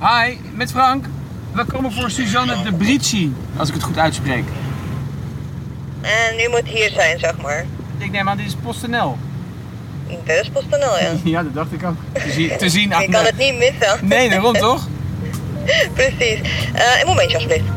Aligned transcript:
Hi, 0.00 0.38
met 0.54 0.70
Frank. 0.70 1.04
We 1.52 1.64
komen 1.64 1.92
voor 1.92 2.10
Suzanne 2.10 2.62
de 2.62 2.72
Brici, 2.72 3.34
als 3.56 3.68
ik 3.68 3.74
het 3.74 3.82
goed 3.82 3.98
uitspreek. 3.98 4.44
En 6.00 6.40
u 6.40 6.48
moet 6.48 6.66
hier 6.66 6.90
zijn, 6.90 7.18
zeg 7.18 7.40
maar. 7.42 7.66
Ik 7.98 8.10
neem 8.10 8.28
aan, 8.28 8.36
dit 8.36 8.46
is 8.46 8.54
PostNL. 8.62 9.18
Dit 10.24 10.40
is 10.42 10.50
PostNL, 10.50 10.98
ja. 11.00 11.12
Ja, 11.30 11.42
dat 11.42 11.54
dacht 11.54 11.72
ik 11.72 11.84
ook. 11.84 11.96
Te 12.12 12.32
zien, 12.32 12.56
te 12.58 12.68
zien 12.68 12.92
aan 12.94 13.02
Je 13.02 13.08
kan 13.08 13.24
het 13.24 13.36
niet 13.36 13.58
missen. 13.58 14.08
Nee, 14.08 14.28
daarom 14.28 14.52
toch? 14.68 14.88
Precies. 15.94 16.40
Eh, 16.74 17.00
een 17.00 17.06
momentje, 17.06 17.34
alsjeblieft. 17.36 17.68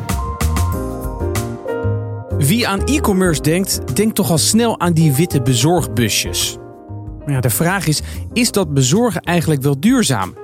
Wie 2.47 2.67
aan 2.67 2.83
e-commerce 2.83 3.41
denkt, 3.41 3.95
denkt 3.95 4.15
toch 4.15 4.31
al 4.31 4.37
snel 4.37 4.79
aan 4.79 4.93
die 4.93 5.13
witte 5.13 5.41
bezorgbusjes. 5.41 6.57
Maar 7.25 7.33
ja, 7.33 7.39
de 7.39 7.49
vraag 7.49 7.87
is, 7.87 8.01
is 8.33 8.51
dat 8.51 8.73
bezorgen 8.73 9.21
eigenlijk 9.21 9.61
wel 9.61 9.79
duurzaam? 9.79 10.42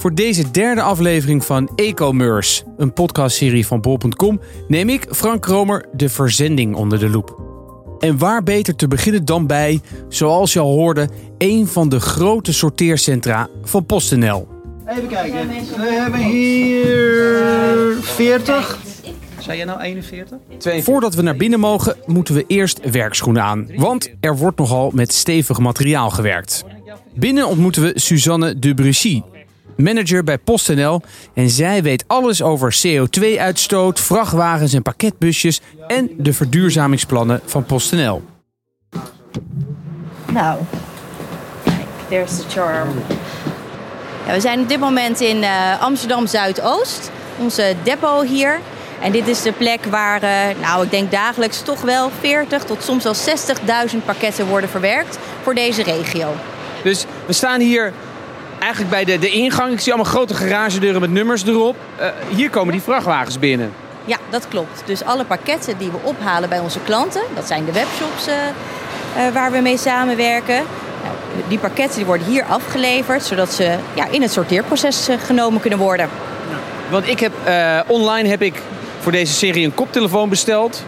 Voor 0.00 0.14
deze 0.14 0.50
derde 0.50 0.82
aflevering 0.82 1.44
van 1.44 1.70
e-commerce, 1.74 2.62
een 2.76 2.92
podcastserie 2.92 3.66
van 3.66 3.80
bol.com, 3.80 4.40
neem 4.68 4.88
ik, 4.88 5.06
Frank 5.10 5.42
Kromer, 5.42 5.86
de 5.92 6.08
verzending 6.08 6.74
onder 6.74 6.98
de 6.98 7.08
loep. 7.08 7.40
En 7.98 8.18
waar 8.18 8.42
beter 8.42 8.76
te 8.76 8.88
beginnen 8.88 9.24
dan 9.24 9.46
bij, 9.46 9.80
zoals 10.08 10.52
je 10.52 10.58
al 10.58 10.72
hoorde, 10.72 11.08
een 11.38 11.66
van 11.66 11.88
de 11.88 12.00
grote 12.00 12.52
sorteercentra 12.52 13.48
van 13.62 13.86
PostNL. 13.86 14.48
Even 14.86 15.08
kijken. 15.08 15.48
We 15.48 15.98
hebben 16.00 16.20
hier 16.20 17.96
40. 18.00 18.78
Zei 19.38 19.56
jij 19.56 19.66
nou 19.66 19.80
41? 19.80 20.38
42. 20.58 20.84
Voordat 20.84 21.14
we 21.14 21.22
naar 21.22 21.36
binnen 21.36 21.60
mogen, 21.60 21.96
moeten 22.06 22.34
we 22.34 22.44
eerst 22.46 22.90
werkschoenen 22.90 23.42
aan. 23.42 23.68
Want 23.76 24.10
er 24.20 24.36
wordt 24.36 24.58
nogal 24.58 24.90
met 24.94 25.12
stevig 25.12 25.58
materiaal 25.58 26.10
gewerkt. 26.10 26.64
Binnen 27.14 27.46
ontmoeten 27.46 27.82
we 27.82 27.92
Suzanne 27.94 28.58
de 28.58 28.74
Bruchy, 28.74 29.22
manager 29.82 30.24
bij 30.24 30.38
PostNL. 30.38 31.02
En 31.34 31.50
zij 31.50 31.82
weet 31.82 32.04
alles 32.06 32.42
over 32.42 32.76
CO2-uitstoot, 32.86 34.00
vrachtwagens 34.00 34.72
en 34.72 34.82
pakketbusjes... 34.82 35.60
en 35.88 36.10
de 36.16 36.32
verduurzamingsplannen 36.32 37.40
van 37.44 37.64
PostNL. 37.64 38.22
Nou, 40.32 40.58
kijk, 41.64 41.86
there's 42.08 42.36
the 42.36 42.44
charm. 42.48 42.88
Ja, 44.26 44.32
we 44.32 44.40
zijn 44.40 44.60
op 44.60 44.68
dit 44.68 44.80
moment 44.80 45.20
in 45.20 45.42
eh, 45.42 45.80
Amsterdam 45.80 46.26
Zuidoost, 46.26 47.10
onze 47.38 47.74
depot 47.82 48.26
hier. 48.26 48.60
En 49.00 49.12
dit 49.12 49.28
is 49.28 49.42
de 49.42 49.52
plek 49.52 49.84
waar, 49.84 50.22
eh, 50.22 50.30
nou, 50.60 50.84
ik 50.84 50.90
denk 50.90 51.10
dagelijks 51.10 51.62
toch 51.62 51.80
wel 51.80 52.10
40 52.20 52.64
tot 52.64 52.82
soms 52.82 53.04
wel 53.04 53.14
60.000 53.14 54.04
pakketten 54.04 54.46
worden 54.46 54.70
verwerkt 54.70 55.18
voor 55.42 55.54
deze 55.54 55.82
regio. 55.82 56.34
Dus 56.82 57.06
we 57.26 57.32
staan 57.32 57.60
hier 57.60 57.92
eigenlijk 58.60 58.90
bij 58.90 59.04
de, 59.04 59.18
de 59.18 59.30
ingang. 59.30 59.72
Ik 59.72 59.80
zie 59.80 59.92
allemaal 59.92 60.12
grote 60.12 60.34
garagedeuren 60.34 61.00
met 61.00 61.10
nummers 61.10 61.46
erop. 61.46 61.76
Eh, 61.96 62.08
hier 62.28 62.50
komen 62.50 62.72
die 62.72 62.82
vrachtwagens 62.82 63.38
binnen. 63.38 63.72
Ja, 64.04 64.16
dat 64.30 64.48
klopt. 64.48 64.82
Dus 64.84 65.04
alle 65.04 65.24
pakketten 65.24 65.78
die 65.78 65.90
we 65.90 65.98
ophalen 66.02 66.48
bij 66.48 66.58
onze 66.58 66.78
klanten, 66.80 67.22
dat 67.34 67.46
zijn 67.46 67.64
de 67.64 67.72
webshops 67.72 68.26
eh, 68.26 68.36
eh, 69.26 69.34
waar 69.34 69.52
we 69.52 69.58
mee 69.58 69.76
samenwerken. 69.76 70.64
Nou, 71.02 71.14
die 71.48 71.58
pakketten 71.58 71.96
die 71.96 72.06
worden 72.06 72.26
hier 72.26 72.44
afgeleverd, 72.44 73.22
zodat 73.22 73.52
ze 73.52 73.76
ja, 73.94 74.06
in 74.10 74.22
het 74.22 74.32
sorteerproces 74.32 75.08
genomen 75.24 75.60
kunnen 75.60 75.78
worden. 75.78 76.08
Want 76.90 77.08
ik 77.08 77.20
heb 77.20 77.32
online 77.86 78.28
heb 78.28 78.42
ik 78.42 78.62
voor 79.00 79.12
deze 79.12 79.32
serie 79.32 79.64
een 79.64 79.74
koptelefoon 79.74 80.28
besteld. 80.28 80.84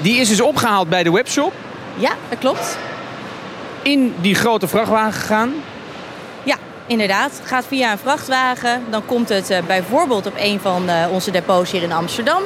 Die 0.00 0.16
is 0.16 0.28
dus 0.28 0.40
opgehaald 0.40 0.88
bij 0.88 1.02
de 1.02 1.12
webshop. 1.12 1.52
Ja, 1.96 2.10
dat 2.28 2.38
klopt. 2.38 2.78
In 3.82 4.14
die 4.20 4.34
grote 4.34 4.68
vrachtwagen 4.68 5.12
gegaan. 5.12 5.54
Inderdaad. 6.86 7.30
Het 7.38 7.48
gaat 7.48 7.64
via 7.66 7.92
een 7.92 7.98
vrachtwagen. 7.98 8.82
Dan 8.90 9.06
komt 9.06 9.28
het 9.28 9.50
eh, 9.50 9.62
bijvoorbeeld 9.66 10.26
op 10.26 10.34
een 10.38 10.60
van 10.60 10.88
eh, 10.88 11.06
onze 11.12 11.30
depots 11.30 11.70
hier 11.70 11.82
in 11.82 11.92
Amsterdam. 11.92 12.42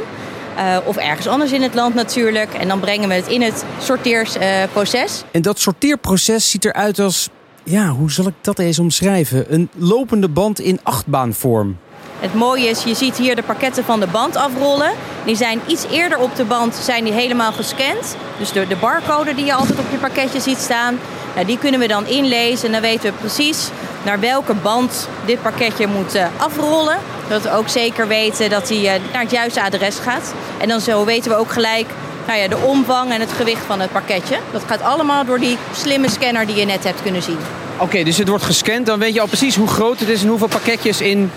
Eh, 0.56 0.76
of 0.84 0.96
ergens 0.96 1.26
anders 1.26 1.52
in 1.52 1.62
het 1.62 1.74
land 1.74 1.94
natuurlijk. 1.94 2.54
En 2.54 2.68
dan 2.68 2.80
brengen 2.80 3.08
we 3.08 3.14
het 3.14 3.26
in 3.26 3.42
het 3.42 3.64
sorteersproces. 3.78 5.24
En 5.30 5.42
dat 5.42 5.58
sorteerproces 5.58 6.50
ziet 6.50 6.64
eruit 6.64 6.98
als... 6.98 7.28
Ja, 7.62 7.88
hoe 7.88 8.10
zal 8.10 8.26
ik 8.26 8.34
dat 8.40 8.58
eens 8.58 8.78
omschrijven? 8.78 9.54
Een 9.54 9.68
lopende 9.74 10.28
band 10.28 10.60
in 10.60 10.80
achtbaanvorm. 10.82 11.76
het 12.20 12.34
mooie 12.34 12.68
is, 12.68 12.82
je 12.82 12.94
ziet 12.94 13.16
hier 13.16 13.36
de 13.36 13.42
pakketten 13.42 13.84
van 13.84 14.00
de 14.00 14.06
band 14.06 14.36
afrollen. 14.36 14.90
Die 15.24 15.36
zijn 15.36 15.60
iets 15.66 15.86
eerder 15.90 16.18
op 16.18 16.36
de 16.36 16.44
band 16.44 16.74
zijn 16.74 17.04
die 17.04 17.12
helemaal 17.12 17.52
gescand. 17.52 18.16
Dus 18.38 18.52
de, 18.52 18.66
de 18.66 18.76
barcode 18.76 19.34
die 19.34 19.44
je 19.44 19.54
altijd 19.54 19.78
op 19.78 19.90
je 19.90 19.96
pakketje 19.96 20.40
ziet 20.40 20.58
staan. 20.58 20.98
Nou, 21.34 21.46
die 21.46 21.58
kunnen 21.58 21.80
we 21.80 21.86
dan 21.86 22.06
inlezen 22.06 22.66
en 22.66 22.72
dan 22.72 22.80
weten 22.80 23.12
we 23.12 23.18
precies 23.18 23.70
naar 24.04 24.20
welke 24.20 24.54
band 24.54 25.08
dit 25.24 25.42
pakketje 25.42 25.86
moet 25.86 26.14
eh, 26.14 26.26
afrollen. 26.36 26.98
Zodat 27.22 27.42
we 27.42 27.52
ook 27.52 27.68
zeker 27.68 28.08
weten 28.08 28.50
dat 28.50 28.68
hij 28.68 28.78
eh, 28.78 29.00
naar 29.12 29.22
het 29.22 29.30
juiste 29.30 29.62
adres 29.62 29.96
gaat. 29.96 30.34
En 30.60 30.68
dan 30.68 30.80
zo 30.80 31.04
weten 31.04 31.30
we 31.30 31.36
ook 31.36 31.52
gelijk 31.52 31.86
nou 32.26 32.38
ja, 32.40 32.48
de 32.48 32.56
omvang 32.56 33.12
en 33.12 33.20
het 33.20 33.32
gewicht 33.32 33.64
van 33.66 33.80
het 33.80 33.92
pakketje. 33.92 34.38
Dat 34.52 34.62
gaat 34.66 34.82
allemaal 34.82 35.24
door 35.24 35.38
die 35.38 35.58
slimme 35.72 36.10
scanner 36.10 36.46
die 36.46 36.56
je 36.56 36.64
net 36.64 36.84
hebt 36.84 37.02
kunnen 37.02 37.22
zien. 37.22 37.38
Oké, 37.78 38.02
dus 38.02 38.18
het 38.18 38.28
wordt 38.28 38.44
gescand. 38.44 38.86
Dan 38.86 38.98
weet 38.98 39.14
je 39.14 39.20
al 39.20 39.26
precies 39.26 39.56
hoe 39.56 39.68
groot 39.68 39.98
het 39.98 40.08
is 40.08 40.22
en 40.22 40.28
hoeveel 40.28 40.48
pakketjes 40.48 41.00
in 41.00 41.30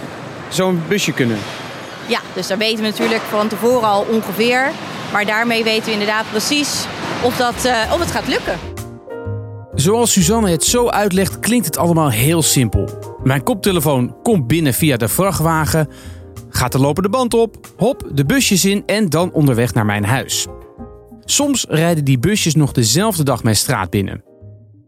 zo'n 0.50 0.84
busje 0.88 1.12
kunnen. 1.12 1.38
Ja, 2.06 2.20
dus 2.34 2.48
daar 2.48 2.58
weten 2.58 2.84
we 2.84 2.90
natuurlijk 2.90 3.22
van 3.30 3.48
tevoren 3.48 3.90
al 3.90 4.06
ongeveer. 4.10 4.72
Maar 5.12 5.26
daarmee 5.26 5.64
weten 5.64 5.86
we 5.86 5.92
inderdaad 5.92 6.26
precies 6.30 6.86
of, 7.22 7.38
dat, 7.38 7.66
eh, 7.66 7.94
of 7.94 8.00
het 8.00 8.12
gaat 8.12 8.28
lukken. 8.28 8.71
Zoals 9.82 10.12
Suzanne 10.12 10.50
het 10.50 10.64
zo 10.64 10.88
uitlegt, 10.88 11.40
klinkt 11.40 11.66
het 11.66 11.78
allemaal 11.78 12.10
heel 12.10 12.42
simpel. 12.42 12.90
Mijn 13.24 13.44
koptelefoon 13.44 14.16
komt 14.24 14.48
binnen 14.48 14.74
via 14.74 14.98
de 14.98 15.08
vrachtwagen, 15.08 15.88
gaat 16.50 16.72
de 16.72 16.80
lopende 16.80 17.10
band 17.10 17.34
op, 17.34 17.74
hop, 17.78 18.10
de 18.14 18.26
busjes 18.26 18.66
in 18.66 18.84
en 18.86 19.10
dan 19.10 19.32
onderweg 19.32 19.74
naar 19.74 19.86
mijn 19.86 20.04
huis. 20.04 20.48
Soms 21.26 21.66
rijden 21.70 22.06
die 22.06 22.20
busjes 22.20 22.56
nog 22.56 22.72
dezelfde 22.72 23.24
dag 23.24 23.44
mijn 23.44 23.56
straat 23.56 23.90
binnen. 23.90 24.24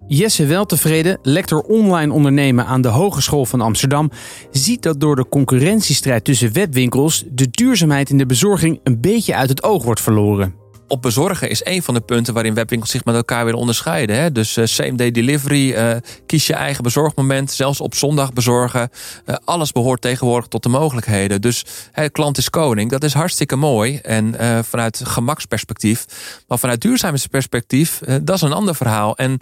Jesse 0.08 0.46
Weltevreden, 0.46 1.20
lector 1.22 1.62
online 1.62 2.14
ondernemen 2.14 2.66
aan 2.66 2.82
de 2.82 2.88
Hogeschool 2.88 3.46
van 3.46 3.62
Amsterdam, 3.62 4.12
ziet 4.52 4.82
dat 4.82 5.00
door 5.00 5.16
de 5.16 5.30
concurrentiestrijd 5.30 6.24
tussen 6.24 6.54
webwinkels 6.54 7.24
de 7.32 7.48
duurzaamheid 7.50 8.10
in 8.10 8.18
de 8.18 8.26
bezorging 8.26 8.80
een 8.84 9.02
beetje 9.02 9.36
uit 9.36 9.50
het 9.50 9.64
oog 9.64 9.84
wordt 9.84 10.02
verloren. 10.02 10.63
Op 10.94 11.02
bezorgen 11.02 11.50
is 11.50 11.66
een 11.66 11.84
van 11.84 11.94
de 11.94 12.02
punten 12.02 12.34
waarin 12.34 12.54
webwinkels 12.54 12.92
zich 12.92 13.06
met 13.06 13.16
elkaar 13.16 13.46
willen 13.46 13.60
onderscheiden. 13.60 14.16
Hè? 14.16 14.32
Dus 14.32 14.58
eh, 14.58 14.66
same 14.66 14.96
day 14.96 15.12
delivery, 15.12 15.74
eh, 15.74 15.96
kies 16.26 16.48
je 16.48 16.54
eigen 16.54 16.84
bezorgmoment, 16.84 17.52
zelfs 17.52 17.82
op 17.82 17.96
zondag 17.96 18.34
bezorgen. 18.34 18.90
Eh, 19.26 19.36
alles 19.46 19.72
behoort 19.72 20.02
tegenwoordig 20.02 20.48
tot 20.48 20.64
de 20.64 20.70
mogelijkheden. 20.70 21.42
Dus 21.42 21.66
hè, 21.92 22.10
klant 22.10 22.38
is 22.38 22.50
koning, 22.50 22.90
dat 22.90 23.04
is 23.04 23.14
hartstikke 23.14 23.56
mooi. 23.56 23.98
En 23.98 24.36
vanuit 24.66 25.02
gemaksperspectief, 25.04 26.06
maar 26.48 26.60
vanuit 26.60 26.82
duurzaamheidsperspectief, 26.82 28.00
dat 28.22 28.36
is 28.36 28.42
een 28.42 28.54
ander 28.54 28.76
verhaal. 28.76 29.18
En 29.18 29.38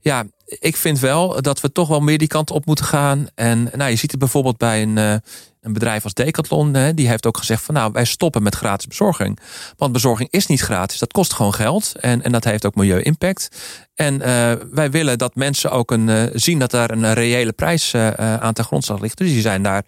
ja, 0.00 0.24
ik 0.46 0.76
vind 0.76 0.98
wel 0.98 1.42
dat 1.42 1.60
we 1.60 1.72
toch 1.72 1.88
wel 1.88 2.00
meer 2.00 2.18
die 2.18 2.28
kant 2.28 2.50
op 2.50 2.66
moeten 2.66 2.84
gaan. 2.84 3.26
En 3.34 3.70
nou, 3.74 3.90
je 3.90 3.96
ziet 3.96 4.10
het 4.10 4.20
bijvoorbeeld 4.20 4.56
bij 4.56 4.82
een, 4.82 5.22
een 5.60 5.72
bedrijf 5.72 6.04
als 6.04 6.14
Decathlon. 6.14 6.74
Hè, 6.74 6.94
die 6.94 7.08
heeft 7.08 7.26
ook 7.26 7.36
gezegd 7.36 7.62
van 7.62 7.74
nou, 7.74 7.92
wij 7.92 8.04
stoppen 8.04 8.42
met 8.42 8.54
gratis 8.54 8.86
bezorging. 8.86 9.38
Want 9.76 9.92
bezorging 9.92 10.30
is 10.30 10.46
niet 10.46 10.60
gratis. 10.60 10.98
Dat 10.98 11.12
kost 11.12 11.32
gewoon 11.32 11.54
geld. 11.54 11.92
En, 12.00 12.22
en 12.22 12.32
dat 12.32 12.44
heeft 12.44 12.66
ook 12.66 12.74
milieu-impact. 12.74 13.48
En 13.94 14.22
eh, 14.22 14.52
wij 14.70 14.90
willen 14.90 15.18
dat 15.18 15.34
mensen 15.34 15.70
ook 15.70 15.90
een, 15.90 16.08
eh, 16.08 16.22
zien 16.32 16.58
dat 16.58 16.70
daar 16.70 16.90
een 16.90 17.12
reële 17.12 17.52
prijs 17.52 17.92
eh, 17.92 18.10
aan 18.36 18.52
ten 18.52 18.64
grondslag 18.64 19.00
ligt. 19.00 19.18
Dus 19.18 19.28
die 19.28 19.40
zijn 19.40 19.62
daar 19.62 19.84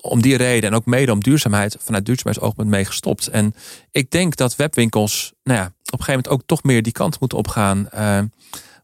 om 0.00 0.22
die 0.22 0.36
reden 0.36 0.70
en 0.70 0.76
ook 0.76 0.86
mede 0.86 1.12
om 1.12 1.22
duurzaamheid 1.22 1.76
vanuit 1.80 2.06
duurzaamheidsoogpunt 2.06 2.68
mee 2.68 2.84
gestopt. 2.84 3.26
En 3.26 3.54
ik 3.90 4.10
denk 4.10 4.36
dat 4.36 4.56
webwinkels 4.56 5.32
nou 5.42 5.58
ja, 5.58 5.64
op 5.64 5.72
een 5.72 6.04
gegeven 6.04 6.12
moment 6.12 6.28
ook 6.28 6.42
toch 6.46 6.62
meer 6.62 6.82
die 6.82 6.92
kant 6.92 7.20
moeten 7.20 7.38
opgaan. 7.38 7.88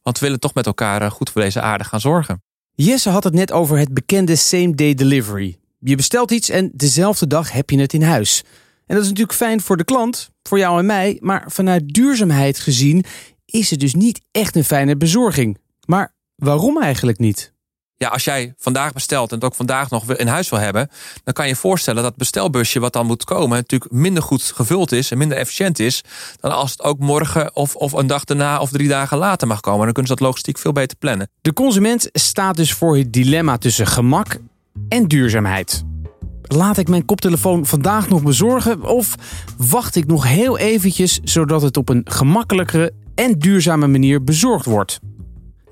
Want 0.03 0.19
we 0.19 0.25
willen 0.25 0.41
toch 0.41 0.55
met 0.55 0.67
elkaar 0.67 1.11
goed 1.11 1.31
voor 1.31 1.43
deze 1.43 1.61
aarde 1.61 1.85
gaan 1.85 2.01
zorgen. 2.01 2.43
Jesse 2.75 3.11
had 3.11 3.25
het 3.25 3.35
net 3.35 3.53
over 3.53 3.79
het 3.79 3.95
bekende 3.95 4.37
same 4.37 4.75
day 4.75 4.95
delivery. 4.95 5.59
Je 5.89 5.97
bestelt 5.97 6.31
iets 6.31 6.49
en 6.49 6.71
dezelfde 6.75 7.27
dag 7.27 7.53
heb 7.53 7.71
je 7.71 7.81
het 7.81 7.93
in 7.93 8.03
huis. 8.03 8.43
En 8.87 8.95
dat 8.95 9.03
is 9.05 9.09
natuurlijk 9.09 9.37
fijn 9.37 9.61
voor 9.61 9.77
de 9.77 9.85
klant, 9.85 10.31
voor 10.43 10.59
jou 10.59 10.79
en 10.79 10.87
mij, 10.87 11.19
maar 11.21 11.45
vanuit 11.47 11.89
duurzaamheid 11.89 12.59
gezien 12.59 13.05
is 13.45 13.71
het 13.71 13.81
dus 13.81 13.95
niet 13.95 14.21
echt 14.31 14.57
een 14.57 14.65
fijne 14.65 14.97
bezorging. 14.97 15.59
Maar 15.85 16.15
waarom 16.37 16.83
eigenlijk 16.83 17.19
niet? 17.19 17.53
Ja, 17.97 18.09
als 18.09 18.25
jij 18.25 18.55
vandaag 18.59 18.93
bestelt 18.93 19.31
en 19.31 19.35
het 19.35 19.45
ook 19.45 19.55
vandaag 19.55 19.91
nog 19.91 20.13
in 20.13 20.27
huis 20.27 20.49
wil 20.49 20.59
hebben, 20.59 20.89
dan 21.25 21.35
kan 21.35 21.45
je 21.45 21.51
je 21.51 21.59
voorstellen 21.59 22.03
dat 22.03 22.11
het 22.11 22.19
bestelbusje 22.19 22.81
wat 22.81 22.93
dan 22.93 23.07
moet 23.07 23.25
komen 23.25 23.57
natuurlijk 23.57 23.93
minder 23.93 24.23
goed 24.23 24.43
gevuld 24.43 24.93
is 24.93 25.11
en 25.11 25.19
minder 25.19 25.39
efficiënt 25.39 25.79
is 25.79 26.03
dan 26.41 26.53
als 26.53 26.71
het 26.71 26.83
ook 26.83 26.99
morgen 26.99 27.57
of, 27.57 27.75
of 27.75 27.93
een 27.93 28.07
dag 28.07 28.25
daarna 28.25 28.61
of 28.61 28.71
drie 28.71 28.89
dagen 28.89 29.19
later 29.19 29.49
mag 29.49 29.61
komen. 29.61 29.85
Dan 29.85 29.93
kunnen 29.93 30.11
ze 30.11 30.17
dat 30.17 30.27
logistiek 30.27 30.59
veel 30.59 30.73
beter 30.73 30.97
plannen. 30.97 31.31
De 31.41 31.53
consument 31.53 32.09
staat 32.13 32.57
dus 32.57 32.73
voor 32.73 32.97
het 32.97 33.13
dilemma 33.13 33.59
tussen 33.59 33.87
gemak 33.87 34.39
en 34.89 35.07
duurzaamheid. 35.07 35.85
Laat 36.43 36.79
ik 36.79 36.89
mijn 36.89 37.05
koptelefoon 37.05 37.67
vandaag 37.67 38.09
nog 38.09 38.23
bezorgen 38.23 38.83
of 38.83 39.15
wacht 39.71 39.97
ik 39.97 40.07
nog 40.07 40.29
heel 40.29 40.59
eventjes 40.59 41.21
zodat 41.25 41.63
het 41.63 41.77
op 41.77 41.89
een 41.89 42.03
gemakkelijkere 42.05 42.93
en 43.15 43.39
duurzame 43.39 43.87
manier 43.87 44.25
bezorgd 44.25 44.65
wordt? 44.65 45.01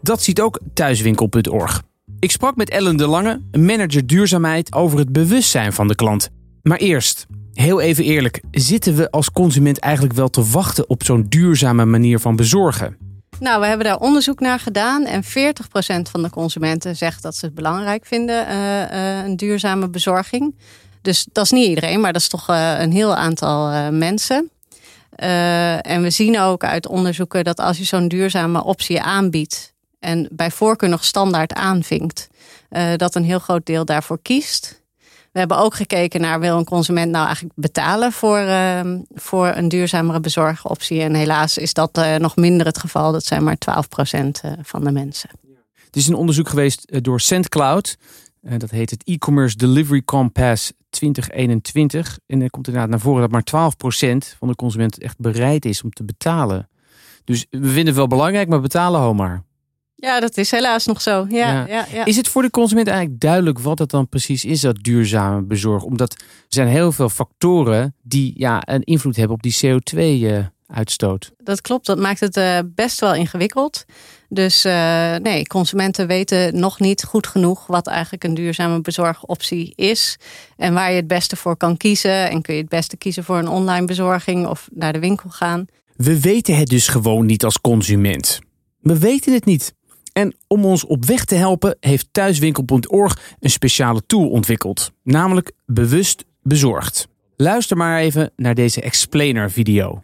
Dat 0.03 0.23
ziet 0.23 0.41
ook 0.41 0.61
thuiswinkel.org. 0.75 1.83
Ik 2.19 2.31
sprak 2.31 2.57
met 2.57 2.71
Ellen 2.71 2.97
de 2.97 3.07
Lange, 3.07 3.41
manager 3.53 4.07
duurzaamheid, 4.07 4.73
over 4.73 4.99
het 4.99 5.13
bewustzijn 5.13 5.73
van 5.73 5.89
de 5.89 5.95
klant. 5.95 6.31
Maar 6.63 6.79
eerst, 6.79 7.27
heel 7.53 7.81
even 7.81 8.05
eerlijk, 8.05 8.43
zitten 8.51 8.95
we 8.97 9.11
als 9.11 9.31
consument 9.31 9.79
eigenlijk 9.79 10.15
wel 10.15 10.29
te 10.29 10.45
wachten 10.45 10.89
op 10.89 11.05
zo'n 11.05 11.27
duurzame 11.29 11.85
manier 11.85 12.19
van 12.19 12.37
bezorgen? 12.37 13.04
Nou, 13.41 13.61
we 13.61 13.67
hebben 13.67 13.87
daar 13.87 13.99
onderzoek 13.99 14.41
naar 14.41 14.61
gedaan 14.61 15.05
en 15.05 15.25
40% 15.25 15.27
van 16.11 16.23
de 16.23 16.31
consumenten 16.31 16.97
zegt 16.97 17.23
dat 17.23 17.37
ze 17.37 17.45
het 17.45 17.55
belangrijk 17.55 18.07
vinden, 18.07 18.47
uh, 18.49 18.81
uh, 18.81 19.25
een 19.25 19.37
duurzame 19.37 19.89
bezorging. 19.89 20.55
Dus 21.03 21.27
dat 21.33 21.45
is 21.45 21.51
niet 21.51 21.69
iedereen, 21.69 22.01
maar 22.01 22.13
dat 22.13 22.23
is 22.23 22.29
toch 22.29 22.51
uh, 22.51 22.81
een 22.81 22.93
heel 22.93 23.15
aantal 23.15 23.91
mensen. 23.93 24.51
en 25.17 26.03
we 26.03 26.11
zien 26.11 26.39
ook 26.41 26.65
uit 26.65 26.87
onderzoeken 26.87 27.45
dat 27.45 27.61
als 27.61 27.79
je 27.79 27.85
zo'n 27.85 28.09
duurzame 28.09 28.65
optie 28.65 29.01
aanbiedt 29.01 29.73
en 30.01 30.29
bij 30.33 30.51
voorkeur 30.51 30.89
nog 30.89 31.05
standaard 31.05 31.53
aanvinkt, 31.53 32.29
dat 32.97 33.15
een 33.15 33.25
heel 33.25 33.39
groot 33.39 33.67
deel 33.67 33.85
daarvoor 33.85 34.19
kiest. 34.23 34.83
We 35.35 35.41
hebben 35.41 35.59
ook 35.59 35.75
gekeken 35.75 36.21
naar 36.21 36.41
wil 36.41 36.59
een 36.59 36.65
consument 36.65 37.11
nou 37.11 37.27
eigenlijk 37.27 37.55
betalen 37.57 38.13
voor, 38.13 38.39
uh, 38.41 38.81
voor 39.15 39.47
een 39.47 39.69
duurzamere 39.69 40.21
bezorgoptie. 40.21 41.01
En 41.01 41.15
helaas 41.15 41.59
is 41.59 41.73
dat 41.73 41.99
uh, 41.99 42.17
nog 42.17 42.37
minder 42.37 42.67
het 42.67 42.79
geval. 42.79 43.13
Dat 43.13 43.25
zijn 43.25 43.45
maar 43.45 43.57
12% 44.15 44.19
uh, 44.45 44.53
van 44.63 44.85
de 44.85 44.93
mensen. 44.93 45.31
Het 45.85 45.97
is 45.97 46.07
een 46.07 46.15
onderzoek 46.15 46.49
geweest 46.49 47.05
door 47.05 47.21
SendCloud. 47.21 47.97
dat 48.41 48.71
heet 48.71 48.91
het 48.91 49.03
E-Commerce 49.05 49.57
Delivery 49.57 50.03
Compass 50.03 50.73
2021. 50.91 52.19
En 52.27 52.41
er 52.41 52.51
komt 52.51 52.67
inderdaad 52.67 52.91
naar 52.91 53.01
voren 53.01 53.31
dat 53.31 53.53
maar 53.53 53.73
12% 53.73 54.37
van 54.39 54.49
de 54.49 54.55
consumenten 54.55 55.03
echt 55.03 55.19
bereid 55.19 55.65
is 55.65 55.83
om 55.83 55.91
te 55.91 56.05
betalen. 56.05 56.69
Dus 57.25 57.47
we 57.51 57.67
vinden 57.67 57.87
het 57.87 57.97
wel 57.97 58.07
belangrijk, 58.07 58.49
maar 58.49 58.61
betalen 58.61 59.01
ho 59.01 59.15
maar. 59.15 59.45
Ja, 60.05 60.21
dat 60.21 60.37
is 60.37 60.51
helaas 60.51 60.87
nog 60.87 61.01
zo. 61.01 61.27
Ja, 61.29 61.67
ja. 61.67 61.87
Ja, 61.93 62.05
Is 62.05 62.17
het 62.17 62.29
voor 62.29 62.43
de 62.43 62.51
consument 62.51 62.89
eigenlijk 62.89 63.21
duidelijk 63.21 63.59
wat 63.59 63.79
het 63.79 63.91
dan 63.91 64.09
precies 64.09 64.45
is, 64.45 64.61
dat 64.61 64.83
duurzame 64.83 65.43
bezorgen? 65.43 65.89
Omdat 65.89 66.13
er 66.13 66.19
zijn 66.49 66.69
heel 66.69 66.93
veel 66.93 67.09
factoren 67.09 67.95
die 68.03 68.33
ja, 68.37 68.63
een 68.65 68.83
invloed 68.83 69.17
hebben 69.17 69.37
op 69.37 69.43
die 69.43 69.57
CO2-uitstoot. 69.65 71.33
Dat 71.37 71.61
klopt, 71.61 71.87
dat 71.87 71.99
maakt 71.99 72.21
het 72.21 72.37
uh, 72.37 72.59
best 72.75 73.01
wel 73.01 73.15
ingewikkeld. 73.15 73.85
Dus 74.29 74.65
uh, 74.65 75.17
nee, 75.17 75.47
consumenten 75.47 76.07
weten 76.07 76.59
nog 76.59 76.81
niet 76.81 77.05
goed 77.05 77.27
genoeg 77.27 77.67
wat 77.67 77.87
eigenlijk 77.87 78.25
een 78.25 78.35
duurzame 78.35 78.81
bezorgoptie 78.81 79.73
is. 79.77 80.17
En 80.57 80.75
waar 80.75 80.91
je 80.91 80.97
het 80.97 81.07
beste 81.07 81.37
voor 81.37 81.57
kan 81.57 81.77
kiezen. 81.77 82.31
En 82.31 82.43
kun 82.43 82.55
je 82.55 82.61
het 82.61 82.71
beste 82.71 82.97
kiezen 82.97 83.25
voor 83.25 83.39
een 83.39 83.49
online 83.49 83.87
bezorging 83.87 84.47
of 84.47 84.69
naar 84.73 84.93
de 84.93 84.99
winkel 84.99 85.31
gaan. 85.31 85.67
We 85.97 86.21
weten 86.21 86.57
het 86.57 86.69
dus 86.69 86.89
gewoon 86.89 87.27
niet 87.27 87.45
als 87.45 87.61
consument. 87.61 88.41
We 88.81 88.99
weten 88.99 89.33
het 89.33 89.45
niet. 89.45 89.75
En 90.15 90.35
om 90.47 90.65
ons 90.65 90.85
op 90.85 91.05
weg 91.05 91.25
te 91.25 91.35
helpen 91.35 91.77
heeft 91.81 92.09
thuiswinkel.org 92.13 93.35
een 93.41 93.51
speciale 93.51 94.03
tool 94.07 94.29
ontwikkeld, 94.29 94.93
namelijk 95.03 95.53
Bewust 95.67 96.25
Bezorgd. 96.43 97.09
Luister 97.37 97.77
maar 97.77 97.99
even 97.99 98.31
naar 98.37 98.55
deze 98.55 98.81
explainer 98.81 99.51
video. 99.51 100.03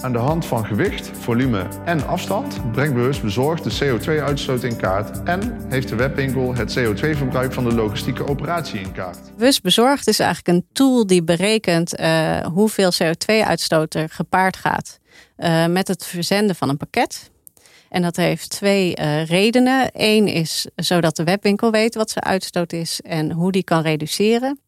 Aan 0.00 0.12
de 0.12 0.18
hand 0.18 0.46
van 0.46 0.66
gewicht, 0.66 1.10
volume 1.18 1.66
en 1.84 2.06
afstand 2.06 2.72
brengt 2.72 2.94
Bewust 2.94 3.22
Bezorgd 3.22 3.64
de 3.64 3.98
CO2-uitstoot 3.98 4.62
in 4.62 4.76
kaart 4.76 5.22
en 5.22 5.66
heeft 5.68 5.88
de 5.88 5.96
webwinkel 5.96 6.54
het 6.54 6.78
CO2-verbruik 6.78 7.52
van 7.52 7.64
de 7.64 7.74
logistieke 7.74 8.26
operatie 8.26 8.80
in 8.80 8.92
kaart. 8.92 9.36
Bewust 9.36 9.62
Bezorgd 9.62 10.08
is 10.08 10.18
eigenlijk 10.18 10.58
een 10.58 10.66
tool 10.72 11.06
die 11.06 11.22
berekent 11.22 12.00
uh, 12.00 12.40
hoeveel 12.40 12.90
CO2-uitstoot 12.92 13.94
er 13.94 14.08
gepaard 14.08 14.56
gaat 14.56 14.98
uh, 15.36 15.66
met 15.66 15.88
het 15.88 16.06
verzenden 16.06 16.56
van 16.56 16.68
een 16.68 16.76
pakket. 16.76 17.30
En 17.88 18.02
dat 18.02 18.16
heeft 18.16 18.50
twee 18.50 18.98
uh, 18.98 19.26
redenen. 19.26 19.90
Eén 19.92 20.26
is 20.28 20.66
zodat 20.76 21.16
de 21.16 21.24
webwinkel 21.24 21.70
weet 21.70 21.94
wat 21.94 22.10
zijn 22.10 22.24
uitstoot 22.24 22.72
is 22.72 23.00
en 23.00 23.32
hoe 23.32 23.52
die 23.52 23.64
kan 23.64 23.82
reduceren. 23.82 24.60